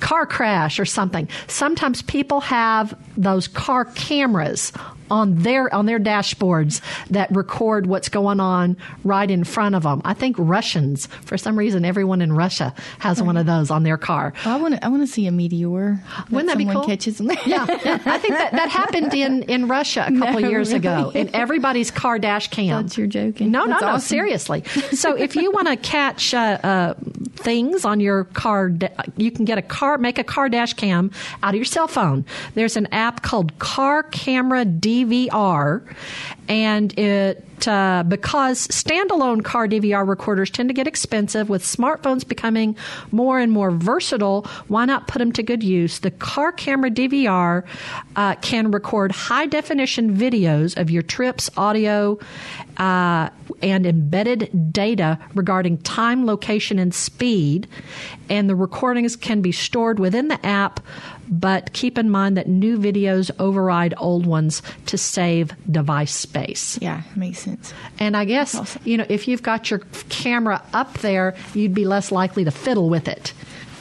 [0.00, 1.28] car crash or something.
[1.48, 4.72] Sometimes people have those car cameras
[5.10, 10.02] on their on their dashboards that record what's going on right in front of them.
[10.04, 13.96] I think Russians, for some reason, everyone in Russia has one of those on their
[13.98, 14.32] car.
[14.44, 14.84] I want to.
[14.84, 16.02] I want to see a meteor.
[16.30, 16.84] Wouldn't that be cool?
[16.84, 17.30] Catches them.
[17.46, 17.66] Yeah.
[17.68, 21.90] I think that, that happened in, in Russia a couple No, years ago in everybody's
[21.90, 22.88] car dash cam.
[22.88, 23.50] Thought you're joking.
[23.50, 24.06] No, That's no, no, awesome.
[24.08, 24.64] seriously.
[24.92, 26.94] So if you want to catch uh, uh,
[27.36, 28.72] things on your car,
[29.16, 31.10] you can get a car, make a car dash cam
[31.42, 32.24] out of your cell phone.
[32.54, 35.82] There's an app called Car Camera DVR,
[36.48, 42.76] and it uh, because standalone car DVR recorders tend to get expensive with smartphones becoming
[43.10, 44.46] more and more versatile.
[44.68, 46.00] Why not put them to good use?
[46.00, 47.64] The car camera DVR
[48.14, 52.18] uh, can record high definition videos of your trips, audio,
[52.76, 53.30] uh,
[53.62, 57.66] and embedded data regarding time, location, and speed.
[58.28, 60.80] And the recordings can be stored within the app
[61.28, 66.78] but keep in mind that new videos override old ones to save device space.
[66.80, 67.72] Yeah, makes sense.
[67.98, 68.82] And I guess, awesome.
[68.84, 72.88] you know, if you've got your camera up there, you'd be less likely to fiddle
[72.88, 73.32] with it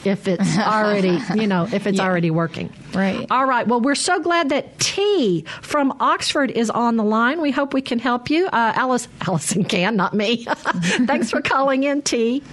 [0.06, 2.06] if it's already, you know, if it's yeah.
[2.06, 2.72] already working.
[2.94, 3.26] Right.
[3.30, 3.68] All right.
[3.68, 7.42] Well, we're so glad that T from Oxford is on the line.
[7.42, 8.46] We hope we can help you.
[8.48, 10.46] Uh, Alice, Allison can, not me.
[11.06, 12.44] Thanks for calling in, T.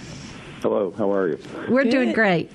[0.61, 0.93] Hello.
[0.97, 1.39] How are you?
[1.69, 1.91] We're Good.
[1.91, 2.51] doing great.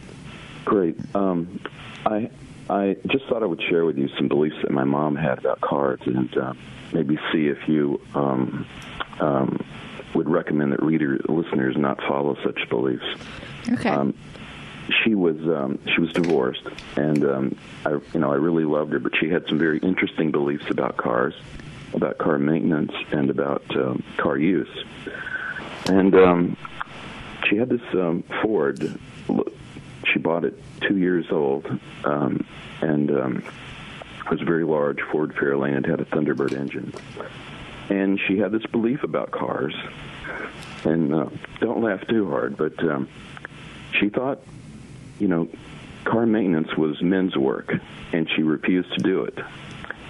[0.64, 0.96] Great.
[1.14, 1.60] Um,
[2.08, 2.30] I
[2.70, 5.60] I just thought I would share with you some beliefs that my mom had about
[5.60, 6.54] cards, and uh,
[6.92, 8.66] maybe see if you um,
[9.20, 9.64] um,
[10.14, 13.04] would recommend that reader listeners not follow such beliefs.
[13.70, 13.90] Okay.
[13.90, 14.14] Um,
[15.02, 16.66] she was um, she was divorced,
[16.96, 20.30] and um, I you know I really loved her, but she had some very interesting
[20.30, 21.34] beliefs about cars,
[21.92, 24.84] about car maintenance, and about um, car use.
[25.86, 26.56] And um,
[27.48, 28.98] she had this um, Ford
[30.12, 31.66] she bought it two years old,
[32.04, 32.46] um,
[32.80, 33.42] and um,
[34.24, 35.84] it was a very large Ford Fairlane.
[35.84, 36.92] It had a Thunderbird engine,
[37.88, 39.74] and she had this belief about cars.
[40.84, 41.28] And uh,
[41.60, 43.08] don't laugh too hard, but um,
[43.98, 44.40] she thought,
[45.18, 45.48] you know,
[46.04, 47.74] car maintenance was men's work,
[48.12, 49.38] and she refused to do it.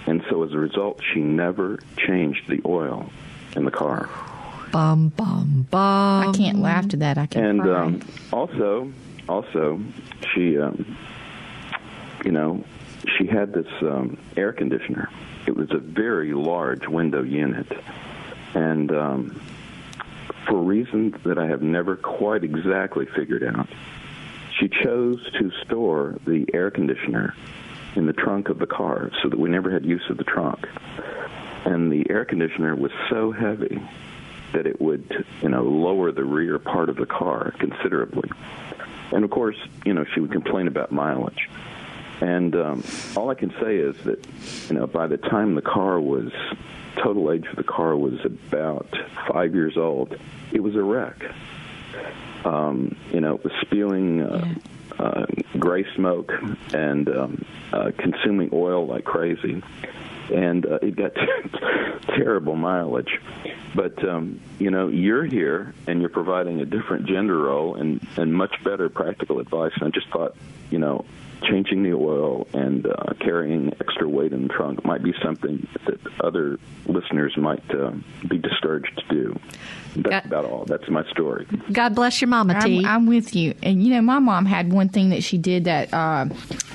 [0.05, 3.09] And so as a result, she never changed the oil
[3.55, 4.09] in the car.
[4.71, 6.29] Bum bum bum.
[6.29, 7.17] I can't laugh to that.
[7.17, 7.61] I can't.
[7.61, 8.91] And um, also,
[9.29, 9.79] also,
[10.33, 10.97] she, um,
[12.25, 12.63] you know,
[13.17, 15.09] she had this um, air conditioner.
[15.45, 17.67] It was a very large window unit,
[18.53, 19.41] and um,
[20.47, 23.69] for reasons that I have never quite exactly figured out,
[24.59, 27.35] she chose to store the air conditioner
[27.95, 30.67] in the trunk of the car so that we never had use of the trunk.
[31.65, 33.81] And the air conditioner was so heavy
[34.53, 38.29] that it would, you know, lower the rear part of the car considerably.
[39.11, 41.49] And of course, you know, she would complain about mileage.
[42.21, 42.83] And um,
[43.15, 44.25] all I can say is that,
[44.69, 46.31] you know, by the time the car was,
[46.95, 48.93] total age of the car was about
[49.31, 50.17] five years old,
[50.51, 51.23] it was a wreck.
[52.43, 54.53] Um, you know, it was spewing uh,
[54.99, 55.25] uh,
[55.57, 56.33] gray smoke
[56.73, 59.61] and um, uh, consuming oil like crazy
[60.31, 61.13] and uh, it got
[62.15, 63.19] terrible mileage.
[63.75, 68.33] But um, you know, you're here and you're providing a different gender role and and
[68.33, 69.71] much better practical advice.
[69.75, 70.35] And I just thought,
[70.69, 71.05] you know,
[71.43, 75.99] changing the oil and uh, carrying extra weight in the trunk might be something that
[76.23, 77.91] other listeners might uh,
[78.27, 79.39] be discouraged to do.
[79.95, 80.65] That's about all.
[80.65, 81.47] That's my story.
[81.71, 82.79] God bless your mama, T.
[82.79, 83.53] I'm, I'm with you.
[83.63, 86.25] And you know, my mom had one thing that she did that uh,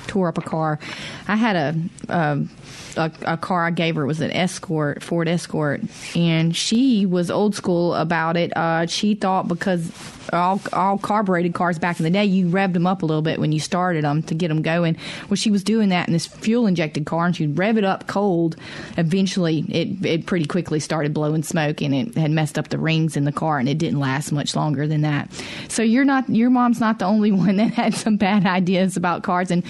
[0.07, 0.79] tore up a car.
[1.27, 2.13] I had a.
[2.13, 2.49] Um,
[2.97, 5.81] a, a, car I gave her was an Escort, Ford Escort,
[6.15, 8.55] and she was old school about it.
[8.55, 9.91] Uh, she thought because
[10.33, 13.39] all all carbureted cars back in the day, you revved them up a little bit
[13.39, 14.97] when you started them to get them going.
[15.29, 18.07] Well, she was doing that in this fuel injected car, and she'd rev it up
[18.07, 18.55] cold.
[18.97, 23.15] Eventually, it it pretty quickly started blowing smoke, and it had messed up the rings
[23.15, 25.29] in the car, and it didn't last much longer than that.
[25.67, 29.23] So you're not your mom's not the only one that had some bad ideas about
[29.23, 29.63] cars, and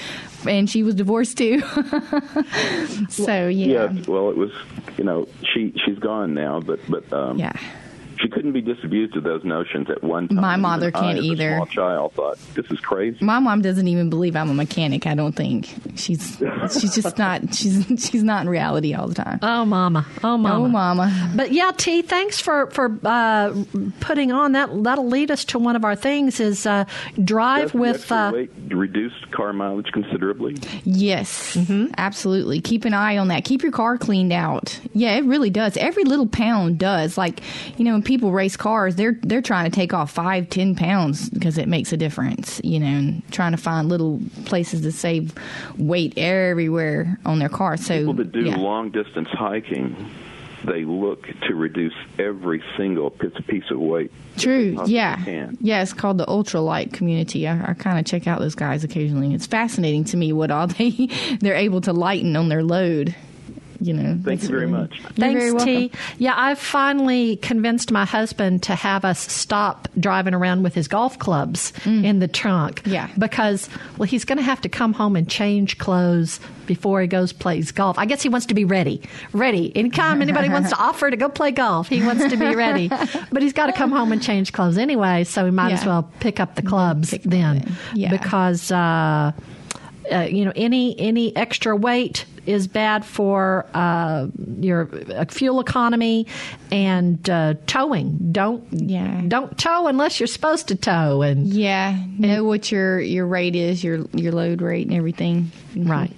[0.48, 1.60] and she was divorced too.
[3.10, 3.92] so yeah.
[3.92, 4.04] Yeah.
[4.08, 4.52] Well, it was
[4.98, 7.54] you know she she's gone now, but but um, yeah
[8.20, 10.42] she couldn't be disabused of those notions at one time.
[10.42, 11.56] My mother can't I, either.
[11.56, 13.24] Small child thought this is crazy.
[13.24, 15.06] My mom doesn't even believe I'm a mechanic.
[15.08, 16.38] I don't think she's
[16.80, 19.40] she's just not she's she's not in reality all the time.
[19.42, 20.06] Oh, mama.
[20.24, 20.66] Oh, mama.
[20.66, 21.32] Oh, mama.
[21.36, 22.02] But yeah, T.
[22.02, 23.54] Thanks for for uh,
[24.00, 24.84] putting on that.
[24.84, 26.86] That'll lead us to one of our things is uh,
[27.24, 28.32] drive with uh,
[28.70, 30.58] reduce car mileage considerably.
[30.84, 31.94] Yes, mm-hmm.
[31.98, 32.62] absolutely.
[32.62, 33.46] Keep an eye on that.
[33.46, 34.80] Keep your car cleaned out.
[34.94, 35.78] Yeah, it really does.
[35.78, 37.18] Every little pound does.
[37.18, 37.42] Like
[37.78, 41.58] you know people race cars, they're they're trying to take off five, ten pounds because
[41.58, 42.62] it makes a difference.
[42.64, 45.34] You know, and trying to find little places to save
[45.78, 47.76] weight everywhere on their car.
[47.76, 48.56] So people that do yeah.
[48.56, 50.10] long distance hiking,
[50.66, 54.12] they look to reduce every single piece of weight.
[54.38, 54.82] True.
[54.86, 55.24] Yeah.
[55.24, 55.58] Can.
[55.60, 55.82] Yeah.
[55.82, 57.48] It's called the ultralight community.
[57.48, 59.34] I, I kind of check out those guys occasionally.
[59.34, 61.10] It's fascinating to me what all they
[61.42, 63.16] they're able to lighten on their load
[63.86, 64.18] you know.
[64.24, 65.00] Thank you very much.
[65.16, 65.92] Thanks, very T.
[66.18, 71.20] Yeah, I've finally convinced my husband to have us stop driving around with his golf
[71.20, 72.84] clubs in the trunk.
[72.84, 72.92] Mm.
[72.92, 73.10] Yeah.
[73.18, 77.32] Because, well, he's going to have to come home and change clothes before he goes
[77.32, 77.98] plays golf.
[78.00, 79.02] I guess he wants to be ready.
[79.34, 79.76] Ready.
[79.76, 82.90] Anytime anybody wants to offer to go play golf, he wants to be ready.
[83.32, 86.10] But he's got to come home and change clothes anyway, so we might as well
[86.20, 87.76] pick up the clubs then.
[87.94, 88.10] Yeah.
[88.10, 89.32] Because, uh,
[90.12, 94.28] uh, you know, any any extra weight is bad for uh,
[94.60, 96.28] your uh, fuel economy
[96.72, 98.32] and uh, towing.
[98.32, 99.22] Don't Yeah.
[99.28, 101.22] don't tow unless you're supposed to tow.
[101.24, 105.52] And Yeah, know what your your rate is, your your load rate, and everything.
[105.76, 106.12] right.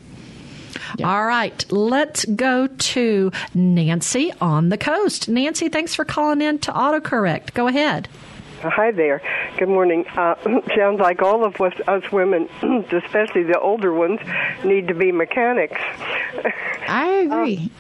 [1.04, 5.28] All right, let's go to Nancy on the coast.
[5.28, 7.54] Nancy, thanks for calling in to AutoCorrect.
[7.54, 8.08] Go ahead.
[8.62, 9.22] Hi there.
[9.58, 10.03] Good morning.
[10.16, 10.34] Uh,
[10.76, 12.49] sounds like all of us, us women,
[12.91, 14.20] especially the older ones,
[14.64, 15.80] need to be mechanics.
[16.88, 17.70] I agree.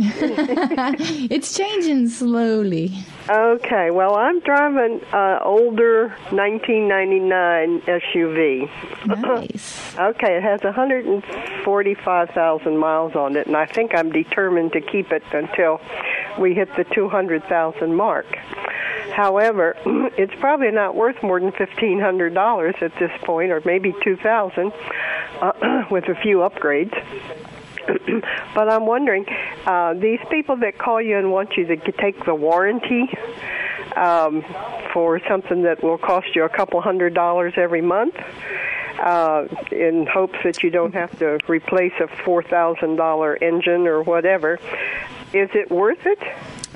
[1.31, 2.91] it's changing slowly.
[3.27, 8.69] Okay, well, I'm driving uh, older 1999 SUV.
[9.07, 9.95] Nice.
[9.99, 15.23] okay, it has 145,000 miles on it, and I think I'm determined to keep it
[15.31, 15.81] until
[16.39, 18.27] we hit the 200,000 mark.
[19.17, 19.75] However,
[20.15, 24.71] it's probably not worth more than $1,500 at this point, or maybe 2000
[25.41, 26.93] uh, with a few upgrades.
[28.53, 29.25] but I'm wondering,
[29.65, 33.09] uh, these people that call you and want you to take the warranty
[33.95, 34.45] um,
[34.93, 38.13] for something that will cost you a couple hundred dollars every month,
[38.99, 44.03] uh, in hopes that you don't have to replace a four thousand dollar engine or
[44.03, 44.59] whatever,
[45.33, 46.19] is it worth it?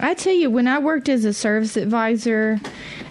[0.01, 2.59] I tell you, when I worked as a service advisor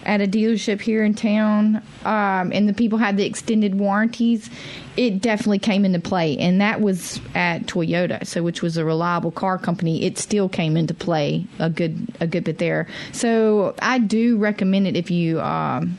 [0.05, 4.49] at a dealership here in town, um, and the people had the extended warranties,
[4.97, 9.31] it definitely came into play, and that was at Toyota, so which was a reliable
[9.31, 10.03] car company.
[10.03, 12.87] It still came into play a good a good bit there.
[13.13, 15.97] So I do recommend it if you um,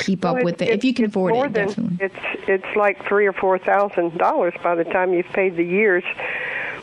[0.00, 0.68] keep up Well, with it.
[0.68, 1.96] it- If you can afford it, than- definitely.
[2.06, 6.04] It's it's like three or four thousand dollars by the time you've paid the year's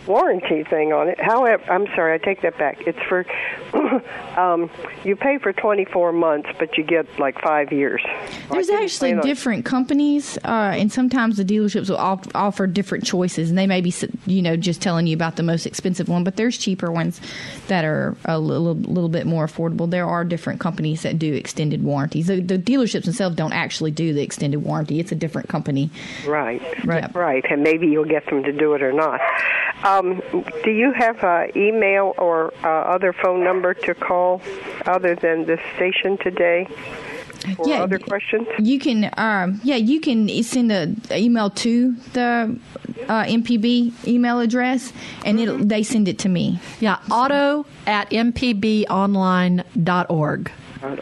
[0.07, 1.19] warranty thing on it.
[1.19, 2.87] However, I'm sorry, I take that back.
[2.87, 3.25] It's for
[4.39, 4.69] um,
[5.03, 8.01] you pay for 24 months, but you get like five years.
[8.49, 13.57] There's actually different companies, uh, and sometimes the dealerships will off- offer different choices, and
[13.57, 13.93] they may be,
[14.25, 16.23] you know, just telling you about the most expensive one.
[16.23, 17.19] But there's cheaper ones
[17.67, 19.89] that are a little, little bit more affordable.
[19.89, 22.27] There are different companies that do extended warranties.
[22.27, 24.99] The, the dealerships themselves don't actually do the extended warranty.
[24.99, 25.89] It's a different company.
[26.25, 29.19] Right, right, right, and maybe you'll get them to do it or not.
[29.83, 34.41] Um, do you have an email or uh, other phone number to call
[34.85, 36.67] other than this station today?
[37.55, 38.47] For Yeah, other questions?
[38.59, 42.59] You can, um, yeah, you can send an email to the
[43.07, 44.91] uh, MPB email address,
[45.23, 46.59] and it'll, they send it to me.
[46.79, 50.51] Yeah, auto at mpbonline.org.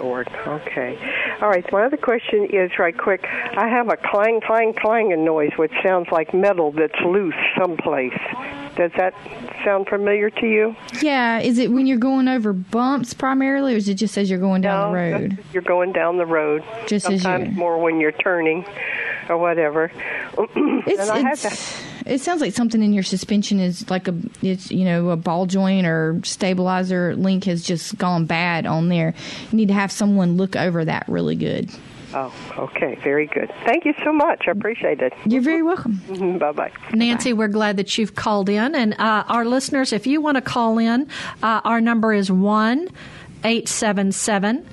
[0.01, 0.27] Org.
[0.47, 0.97] Okay.
[1.41, 1.65] All right.
[1.71, 3.25] My other question is right quick.
[3.25, 8.13] I have a clang, clang, clanging noise, which sounds like metal that's loose someplace.
[8.75, 9.13] Does that
[9.63, 10.75] sound familiar to you?
[11.01, 14.39] Yeah, is it when you're going over bumps primarily, or is it just as you're
[14.39, 15.37] going down the road?
[15.53, 16.63] You're going down the road.
[16.87, 18.65] Just as Sometimes you're- more when you're turning,
[19.29, 19.91] or whatever.
[20.87, 24.15] It's, and I have it's, it sounds like something in your suspension is like a
[24.41, 29.13] it's you know a ball joint or stabilizer link has just gone bad on there.
[29.51, 31.69] You need to have someone look over that really good.
[32.13, 32.95] Oh, okay.
[33.03, 33.51] Very good.
[33.65, 34.45] Thank you so much.
[34.47, 35.11] I appreciate it.
[35.25, 36.37] You're very welcome.
[36.39, 36.71] bye bye.
[36.93, 38.73] Nancy, we're glad that you've called in.
[38.73, 41.09] And uh, our listeners, if you want to call in,
[41.43, 42.89] uh, our number is 1
[43.43, 44.65] 877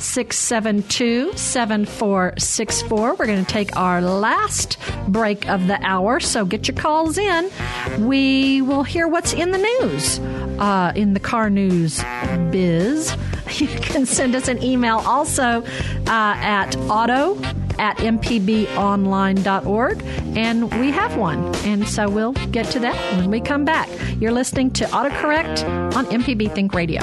[0.00, 3.14] 672 7464.
[3.14, 4.78] We're going to take our last
[5.08, 7.50] break of the hour, so get your calls in.
[7.98, 10.18] We will hear what's in the news,
[10.58, 12.02] uh, in the car news
[12.50, 13.16] biz.
[13.54, 15.64] You can send us an email also uh,
[16.06, 17.36] at auto
[17.80, 20.02] at mpbonline.org,
[20.36, 21.52] and we have one.
[21.64, 23.88] And so we'll get to that when we come back.
[24.20, 27.02] You're listening to AutoCorrect on MPB Think Radio.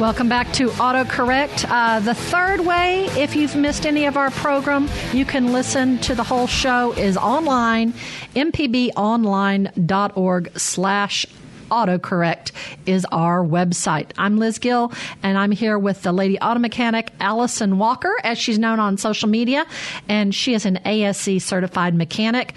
[0.00, 1.66] Welcome back to AutoCorrect.
[1.68, 6.14] Uh, the third way, if you've missed any of our program, you can listen to
[6.14, 7.92] the whole show is online,
[8.34, 11.26] mpbonline.org slash
[11.70, 12.52] autocorrect
[12.86, 14.12] is our website.
[14.16, 14.90] I'm Liz Gill,
[15.22, 19.28] and I'm here with the lady auto mechanic, Allison Walker, as she's known on social
[19.28, 19.66] media,
[20.08, 22.54] and she is an ASE certified mechanic.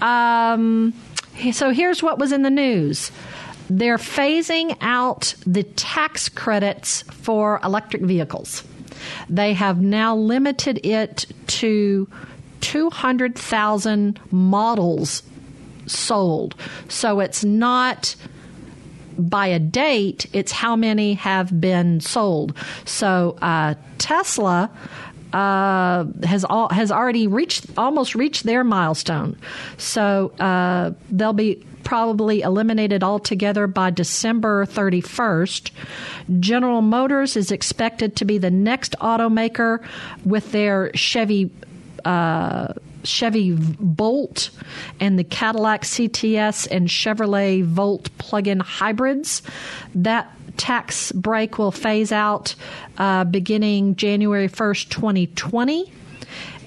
[0.00, 0.92] Um,
[1.52, 3.12] so here's what was in the news.
[3.70, 8.64] They're phasing out the tax credits for electric vehicles.
[9.28, 12.08] They have now limited it to
[12.62, 15.22] 200,000 models
[15.86, 16.56] sold.
[16.88, 18.16] So it's not
[19.16, 22.56] by a date, it's how many have been sold.
[22.84, 24.68] So uh, Tesla
[25.32, 29.38] uh, has all, has already reached almost reached their milestone.
[29.78, 35.70] So uh, they'll be probably eliminated altogether by December 31st.
[36.40, 39.84] General Motors is expected to be the next automaker
[40.24, 41.50] with their Chevy.
[42.04, 42.72] Uh,
[43.02, 44.50] Chevy Bolt
[45.00, 49.42] and the Cadillac CTS and Chevrolet Volt plug-in hybrids.
[49.94, 52.54] That tax break will phase out
[52.98, 55.90] uh, beginning January 1st, 2020.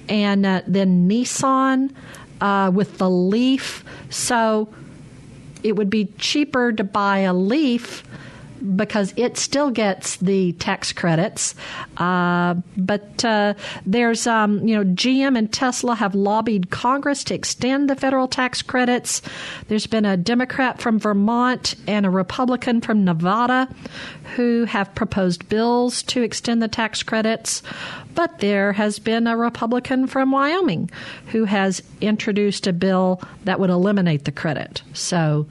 [0.08, 1.94] And uh, then Nissan
[2.40, 3.84] uh, with the Leaf.
[4.10, 4.68] So
[5.64, 8.04] it would be cheaper to buy a Leaf
[8.76, 11.54] because it still gets the tax credits.
[11.96, 13.54] Uh, but uh,
[13.84, 18.62] there's, um, you know, GM and Tesla have lobbied Congress to extend the federal tax
[18.62, 19.22] credits.
[19.68, 23.68] There's been a Democrat from Vermont and a Republican from Nevada
[24.36, 27.62] who have proposed bills to extend the tax credits.
[28.14, 30.90] But there has been a Republican from Wyoming
[31.26, 34.82] who has introduced a bill that would eliminate the credit.
[34.92, 35.46] So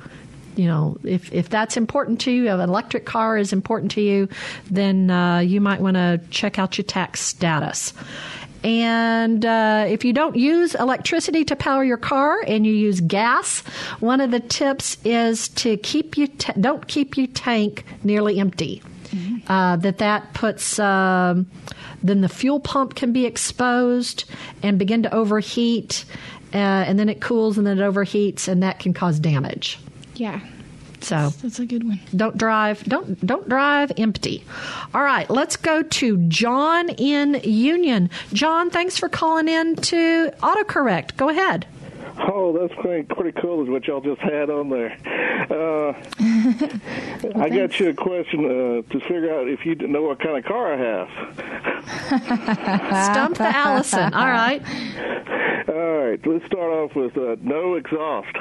[0.55, 4.01] you know, if, if that's important to you, if an electric car is important to
[4.01, 4.27] you,
[4.69, 7.93] then uh, you might want to check out your tax status.
[8.63, 13.59] And uh, if you don't use electricity to power your car and you use gas,
[13.99, 18.81] one of the tips is to keep you ta- don't keep your tank nearly empty.
[19.07, 19.51] Mm-hmm.
[19.51, 21.45] Uh, that that puts um,
[22.01, 24.25] then the fuel pump can be exposed
[24.63, 26.05] and begin to overheat,
[26.53, 29.77] uh, and then it cools and then it overheats, and that can cause damage.
[30.15, 30.39] Yeah.
[31.01, 31.99] So that's, that's, a good one.
[32.15, 32.83] Don't drive.
[32.85, 34.43] Don't don't drive empty.
[34.93, 38.09] All right, let's go to John in Union.
[38.31, 41.17] John, thanks for calling in to AutoCorrect.
[41.17, 41.67] Go ahead.
[42.19, 44.97] Oh, that's pretty, pretty cool, is what y'all just had on there.
[45.49, 45.93] Uh,
[47.39, 50.45] I got you a question uh, to figure out if you know what kind of
[50.45, 51.09] car I have.
[53.11, 54.13] Stump the Allison.
[54.13, 54.61] All right.
[55.67, 58.35] All right, let's start off with uh, no exhaust.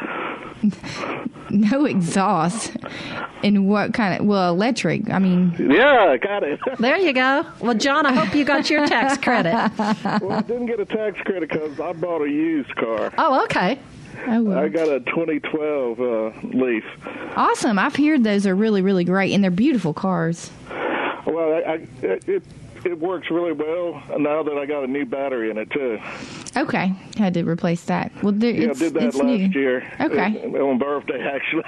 [1.50, 2.76] no exhaust.
[3.42, 5.10] And what kind of, well, electric.
[5.10, 5.54] I mean.
[5.58, 6.60] Yeah, I got it.
[6.78, 7.44] there you go.
[7.60, 9.52] Well, John, I hope you got your tax credit.
[10.20, 13.12] well, I didn't get a tax credit because I bought a used car.
[13.18, 13.61] Oh, okay.
[14.26, 16.84] Oh, I got a 2012 uh, Leaf.
[17.36, 17.78] Awesome.
[17.78, 20.50] I've heard those are really, really great, and they're beautiful cars.
[21.26, 22.42] Well, I, I, it
[22.84, 26.00] it works really well now that I got a new battery in it too.
[26.56, 28.12] Okay, had to replace that.
[28.22, 29.36] Well, there, yeah, I did that last new.
[29.36, 29.90] year.
[30.00, 31.62] Okay, on birthday actually.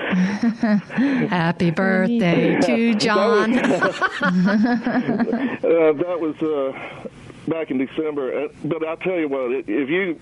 [1.28, 3.52] Happy birthday to John.
[3.52, 4.00] that was,
[5.64, 7.08] uh, that was uh,
[7.48, 8.44] back in December.
[8.44, 10.18] Uh, but I'll tell you what, if you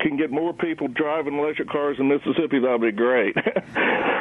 [0.00, 3.36] can get more people driving electric cars in Mississippi, that would be great.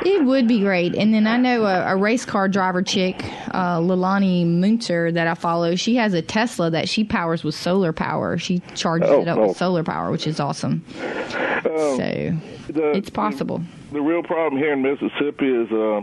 [0.05, 0.95] it would be great.
[0.95, 5.33] And then I know a, a race car driver chick, uh, Leilani Munter, that I
[5.35, 5.75] follow.
[5.75, 8.37] She has a Tesla that she powers with solar power.
[8.37, 9.47] She charges oh, it up oh.
[9.49, 10.83] with solar power, which is awesome.
[11.65, 12.37] Um, so
[12.71, 13.59] the, it's possible.
[13.59, 16.01] The, the, real problem here in Mississippi is uh,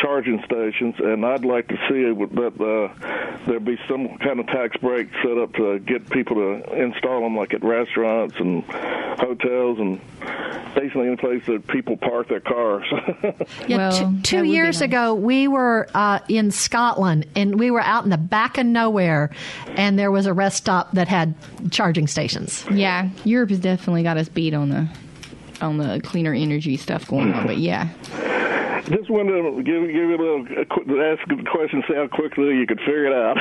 [0.00, 2.04] charging stations, and I'd like to see
[2.36, 6.82] that uh, there be some kind of tax break set up to get people to
[6.82, 8.64] install them, like at restaurants and
[9.18, 10.00] hotels and
[10.74, 12.84] basically any place that people park their cars.
[13.66, 14.88] yeah, well, two, two years nice.
[14.88, 19.30] ago, we were uh, in Scotland, and we were out in the back of nowhere,
[19.76, 21.34] and there was a rest stop that had
[21.70, 22.64] charging stations.
[22.70, 24.88] Yeah, Europe has definitely got us beat on the
[25.60, 27.46] on the cleaner energy stuff going on.
[27.46, 27.88] But yeah.
[28.88, 32.06] Just wanted to give, give you a little a, qu- ask a question, see how
[32.06, 33.38] quickly you could figure it out.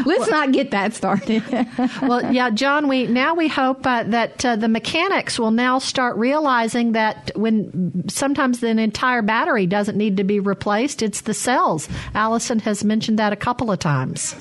[0.06, 1.44] Let's not get that started.
[2.02, 2.88] well, yeah, John.
[2.88, 8.08] We now we hope uh, that uh, the mechanics will now start realizing that when
[8.08, 11.88] sometimes an entire battery doesn't need to be replaced, it's the cells.
[12.12, 14.34] Allison has mentioned that a couple of times.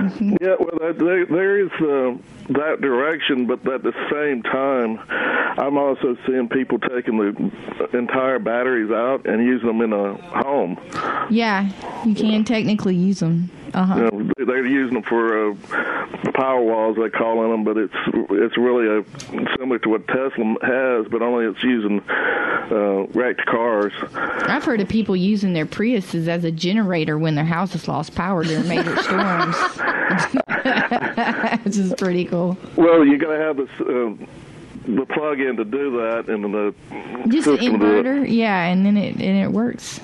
[0.40, 2.16] Yeah, well, that, there, there is uh,
[2.52, 4.98] that direction, but at the same time,
[5.58, 10.78] I'm also seeing people taking the entire batteries out and using them in a home.
[11.30, 11.70] yeah,
[12.04, 13.50] you can technically use them.
[13.74, 13.94] Uh huh.
[13.96, 15.54] You know, they- they're using them for uh,
[16.34, 17.94] power walls, they call them, but it's
[18.30, 19.04] it's really a,
[19.58, 23.92] similar to what Tesla has, but only it's using uh, wrecked cars.
[24.14, 28.14] I've heard of people using their Priuses as a generator when their house has lost
[28.14, 29.56] power during major storms,
[31.64, 32.56] which is pretty cool.
[32.76, 33.70] Well, you got to have this.
[33.80, 34.14] Uh,
[34.88, 36.74] the plug-in to do that, and the
[37.28, 38.04] Just an system to do it.
[38.06, 40.00] inverter, yeah, and then it and it works.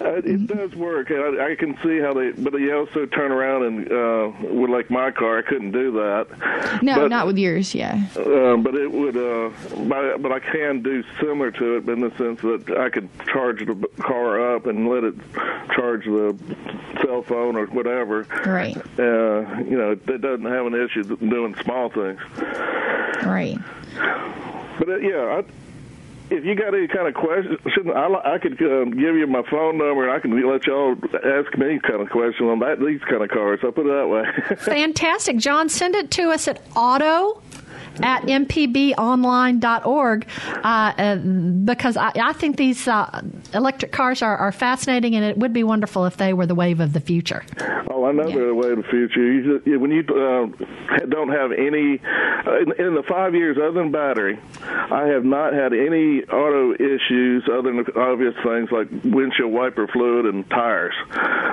[0.00, 1.10] Uh, it does work.
[1.10, 4.90] I, I can see how they, but they also turn around and uh, with like
[4.90, 6.82] my car, I couldn't do that.
[6.82, 7.74] No, but, not with yours.
[7.74, 8.06] Yeah.
[8.16, 9.50] Uh, but it would, uh,
[9.88, 13.66] but, but I can do similar to it, in the sense that I could charge
[13.66, 15.14] the car up and let it
[15.74, 16.36] charge the
[17.02, 18.26] cell phone or whatever.
[18.46, 18.76] Right.
[18.98, 22.20] Uh, you know, it doesn't have an issue doing small things.
[23.24, 23.58] Right.
[24.78, 25.44] But uh, yeah, I,
[26.30, 27.58] if you got any kind of question,
[27.90, 31.56] I, I could um, give you my phone number and I can let y'all ask
[31.58, 33.60] me kind of question on that these kind of cars.
[33.62, 34.56] I'll put it that way.
[34.58, 35.38] Fantastic.
[35.38, 37.42] John, send it to us at auto
[38.02, 43.22] at mpbonline.org uh, uh, because I, I think these uh,
[43.54, 46.80] electric cars are, are fascinating and it would be wonderful if they were the wave
[46.80, 47.44] of the future.
[47.90, 49.32] Oh, I know they're the wave of the future.
[49.32, 52.00] You just, when you uh, don't have any
[52.46, 56.74] uh, in, in the five years other than battery, I have not had any auto
[56.74, 60.94] issues other than obvious things like windshield wiper fluid and tires.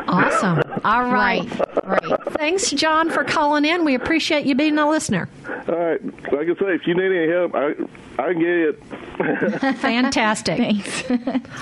[0.07, 0.61] Awesome.
[0.83, 1.47] All right.
[1.83, 2.23] Right.
[2.31, 3.85] Thanks, John, for calling in.
[3.85, 5.29] We appreciate you being a listener.
[5.67, 7.73] All right, like I say, if you need any help, I
[8.19, 8.83] I can get it.
[9.77, 10.57] Fantastic.
[10.57, 11.03] Thanks.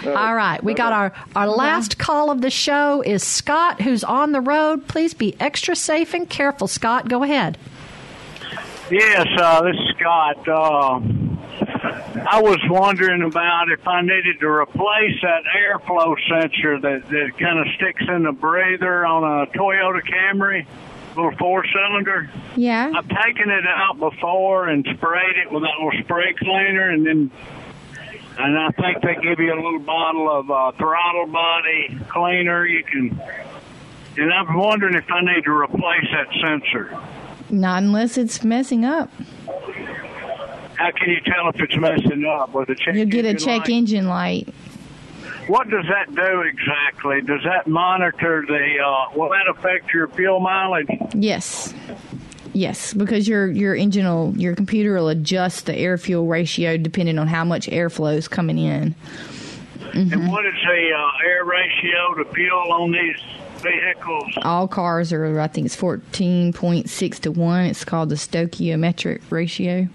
[0.05, 0.63] All right.
[0.63, 4.87] We got our, our last call of the show is Scott, who's on the road.
[4.87, 7.09] Please be extra safe and careful, Scott.
[7.09, 7.57] Go ahead.
[8.89, 10.47] Yes, uh, this is Scott.
[10.47, 10.99] Uh,
[12.27, 17.59] I was wondering about if I needed to replace that airflow sensor that, that kind
[17.59, 20.65] of sticks in the breather on a Toyota Camry,
[21.15, 22.29] little four cylinder.
[22.55, 22.91] Yeah.
[22.95, 27.31] I've taken it out before and sprayed it with that little spray cleaner, and then
[28.37, 32.65] and I think they give you a little bottle of uh, throttle body cleaner.
[32.65, 33.21] You can,
[34.17, 36.97] and I'm wondering if I need to replace that sensor.
[37.49, 39.09] Not unless it's messing up.
[40.75, 42.95] How can you tell if it's messing up with a check?
[42.95, 43.69] You'll get a check light?
[43.69, 44.49] engine light.
[45.47, 47.21] What does that do exactly?
[47.21, 48.79] Does that monitor the?
[48.83, 50.87] Uh, will that affect your fuel mileage?
[51.13, 51.73] Yes.
[52.53, 57.19] Yes, because your your engine will your computer will adjust the air fuel ratio depending
[57.19, 58.95] on how much airflow is coming in.
[59.93, 63.17] And what is the uh, air ratio to fuel on these
[63.57, 64.37] vehicles?
[64.41, 67.65] All cars are I think it's fourteen point six to one.
[67.65, 69.89] It's called the stoichiometric ratio.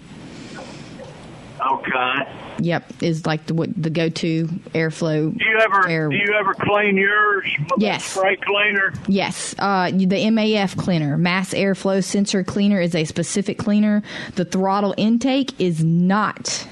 [1.63, 2.33] Okay.
[2.59, 5.37] Yep, is like the what the go to airflow.
[5.37, 6.09] Do you ever air.
[6.09, 7.45] do you ever clean yours
[7.77, 8.03] Yes.
[8.05, 8.93] spray cleaner?
[9.07, 14.01] Yes, uh, the MAF cleaner, mass airflow sensor cleaner, is a specific cleaner.
[14.35, 16.67] The throttle intake is not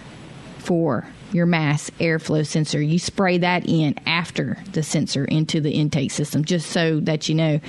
[0.60, 2.82] for your mass airflow sensor.
[2.82, 7.36] You spray that in after the sensor into the intake system, just so that you
[7.36, 7.60] know.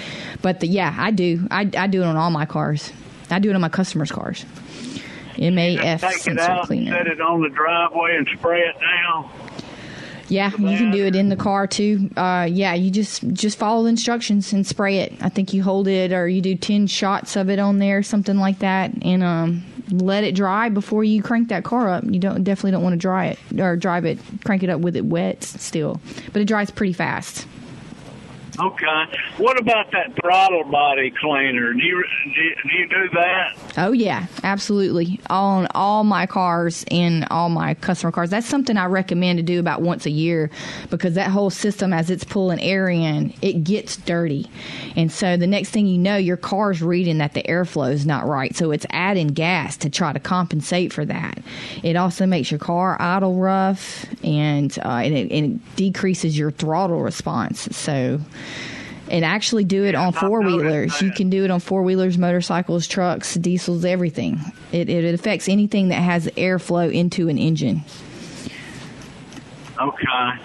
[0.40, 1.46] But the, yeah, I do.
[1.50, 2.90] I, I do it on all my cars.
[3.30, 4.44] I do it on my customers' cars.
[5.36, 6.92] MAF Take it sensor out, cleaner.
[6.96, 9.30] set it on the driveway, and spray it down.
[10.28, 12.08] Yeah, you can do it in the car too.
[12.16, 15.14] Uh, yeah, you just just follow the instructions and spray it.
[15.20, 18.36] I think you hold it or you do ten shots of it on there, something
[18.36, 22.04] like that, and um, let it dry before you crank that car up.
[22.04, 24.94] You don't definitely don't want to dry it or drive it, crank it up with
[24.94, 26.00] it wet still,
[26.32, 27.44] but it dries pretty fast.
[28.58, 29.04] Okay.
[29.38, 31.72] What about that throttle body cleaner?
[31.72, 33.56] Do you do you, do, that?
[33.78, 35.20] Oh yeah, absolutely.
[35.28, 38.30] On all my cars and all my customer cars.
[38.30, 40.50] That's something I recommend to do about once a year
[40.90, 44.50] because that whole system as it's pulling air in, it gets dirty.
[44.96, 48.26] And so the next thing you know, your car's reading that the airflow is not
[48.26, 48.54] right.
[48.56, 51.38] So it's adding gas to try to compensate for that.
[51.82, 56.50] It also makes your car idle rough and uh, and, it, and it decreases your
[56.50, 57.68] throttle response.
[57.76, 58.20] So
[59.10, 61.00] and actually do it on four wheelers.
[61.02, 64.40] You can do it on four wheelers, motorcycles, trucks, diesels, everything.
[64.72, 67.82] It, it affects anything that has airflow into an engine.
[69.80, 70.38] Okay.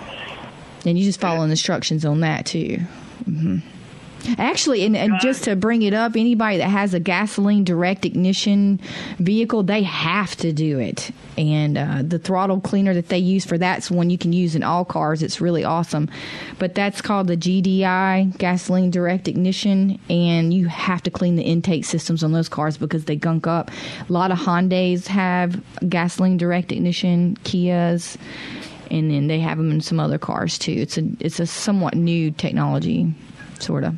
[0.85, 2.77] And you just follow instructions on that too.
[3.25, 3.59] hmm
[4.37, 8.79] Actually, and, and just to bring it up, anybody that has a gasoline direct ignition
[9.19, 11.11] vehicle, they have to do it.
[11.37, 14.63] And uh, the throttle cleaner that they use for that's one you can use in
[14.63, 15.21] all cars.
[15.21, 16.09] It's really awesome.
[16.59, 21.85] But that's called the GDI, gasoline direct ignition, and you have to clean the intake
[21.85, 23.69] systems on those cars because they gunk up.
[24.07, 28.17] A lot of Hondas have gasoline direct ignition, Kias
[28.91, 30.71] and then they have them in some other cars too.
[30.71, 33.13] It's a it's a somewhat new technology,
[33.59, 33.95] sort of.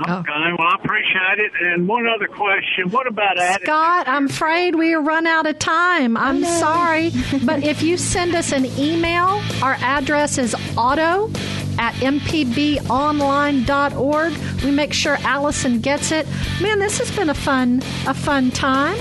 [0.00, 0.56] Okay, oh.
[0.58, 1.52] well, I appreciate it.
[1.60, 3.66] And one other question: What about attitude?
[3.66, 6.16] Scott, I'm afraid we run out of time.
[6.16, 7.12] I'm sorry.
[7.44, 11.30] but if you send us an email, our address is auto
[11.78, 12.92] at mpbonline.org.
[14.62, 16.26] We make sure Allison gets it.
[16.60, 18.96] Man, this has been a fun a fun time.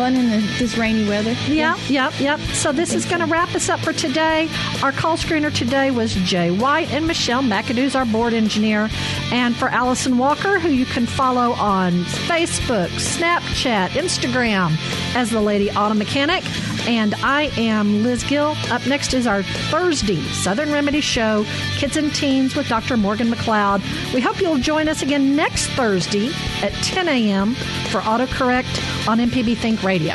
[0.00, 1.32] Fun in the, this rainy weather.
[1.46, 2.40] Yeah, yep, yep.
[2.54, 4.48] So this is going to wrap us up for today.
[4.82, 8.88] Our call screener today was Jay White and Michelle McAdoo's our board engineer.
[9.30, 14.74] And for Allison Walker, who you can follow on Facebook, Snapchat, Instagram
[15.14, 16.44] as the Lady Auto Mechanic.
[16.86, 18.56] And I am Liz Gill.
[18.70, 21.44] Up next is our Thursday Southern Remedy Show,
[21.76, 22.96] Kids and Teens with Dr.
[22.96, 23.82] Morgan McLeod.
[24.14, 26.30] We hope you'll join us again next Thursday
[26.62, 27.54] at 10 a.m.
[27.90, 30.14] for AutoCorrect on MPB Think Radio.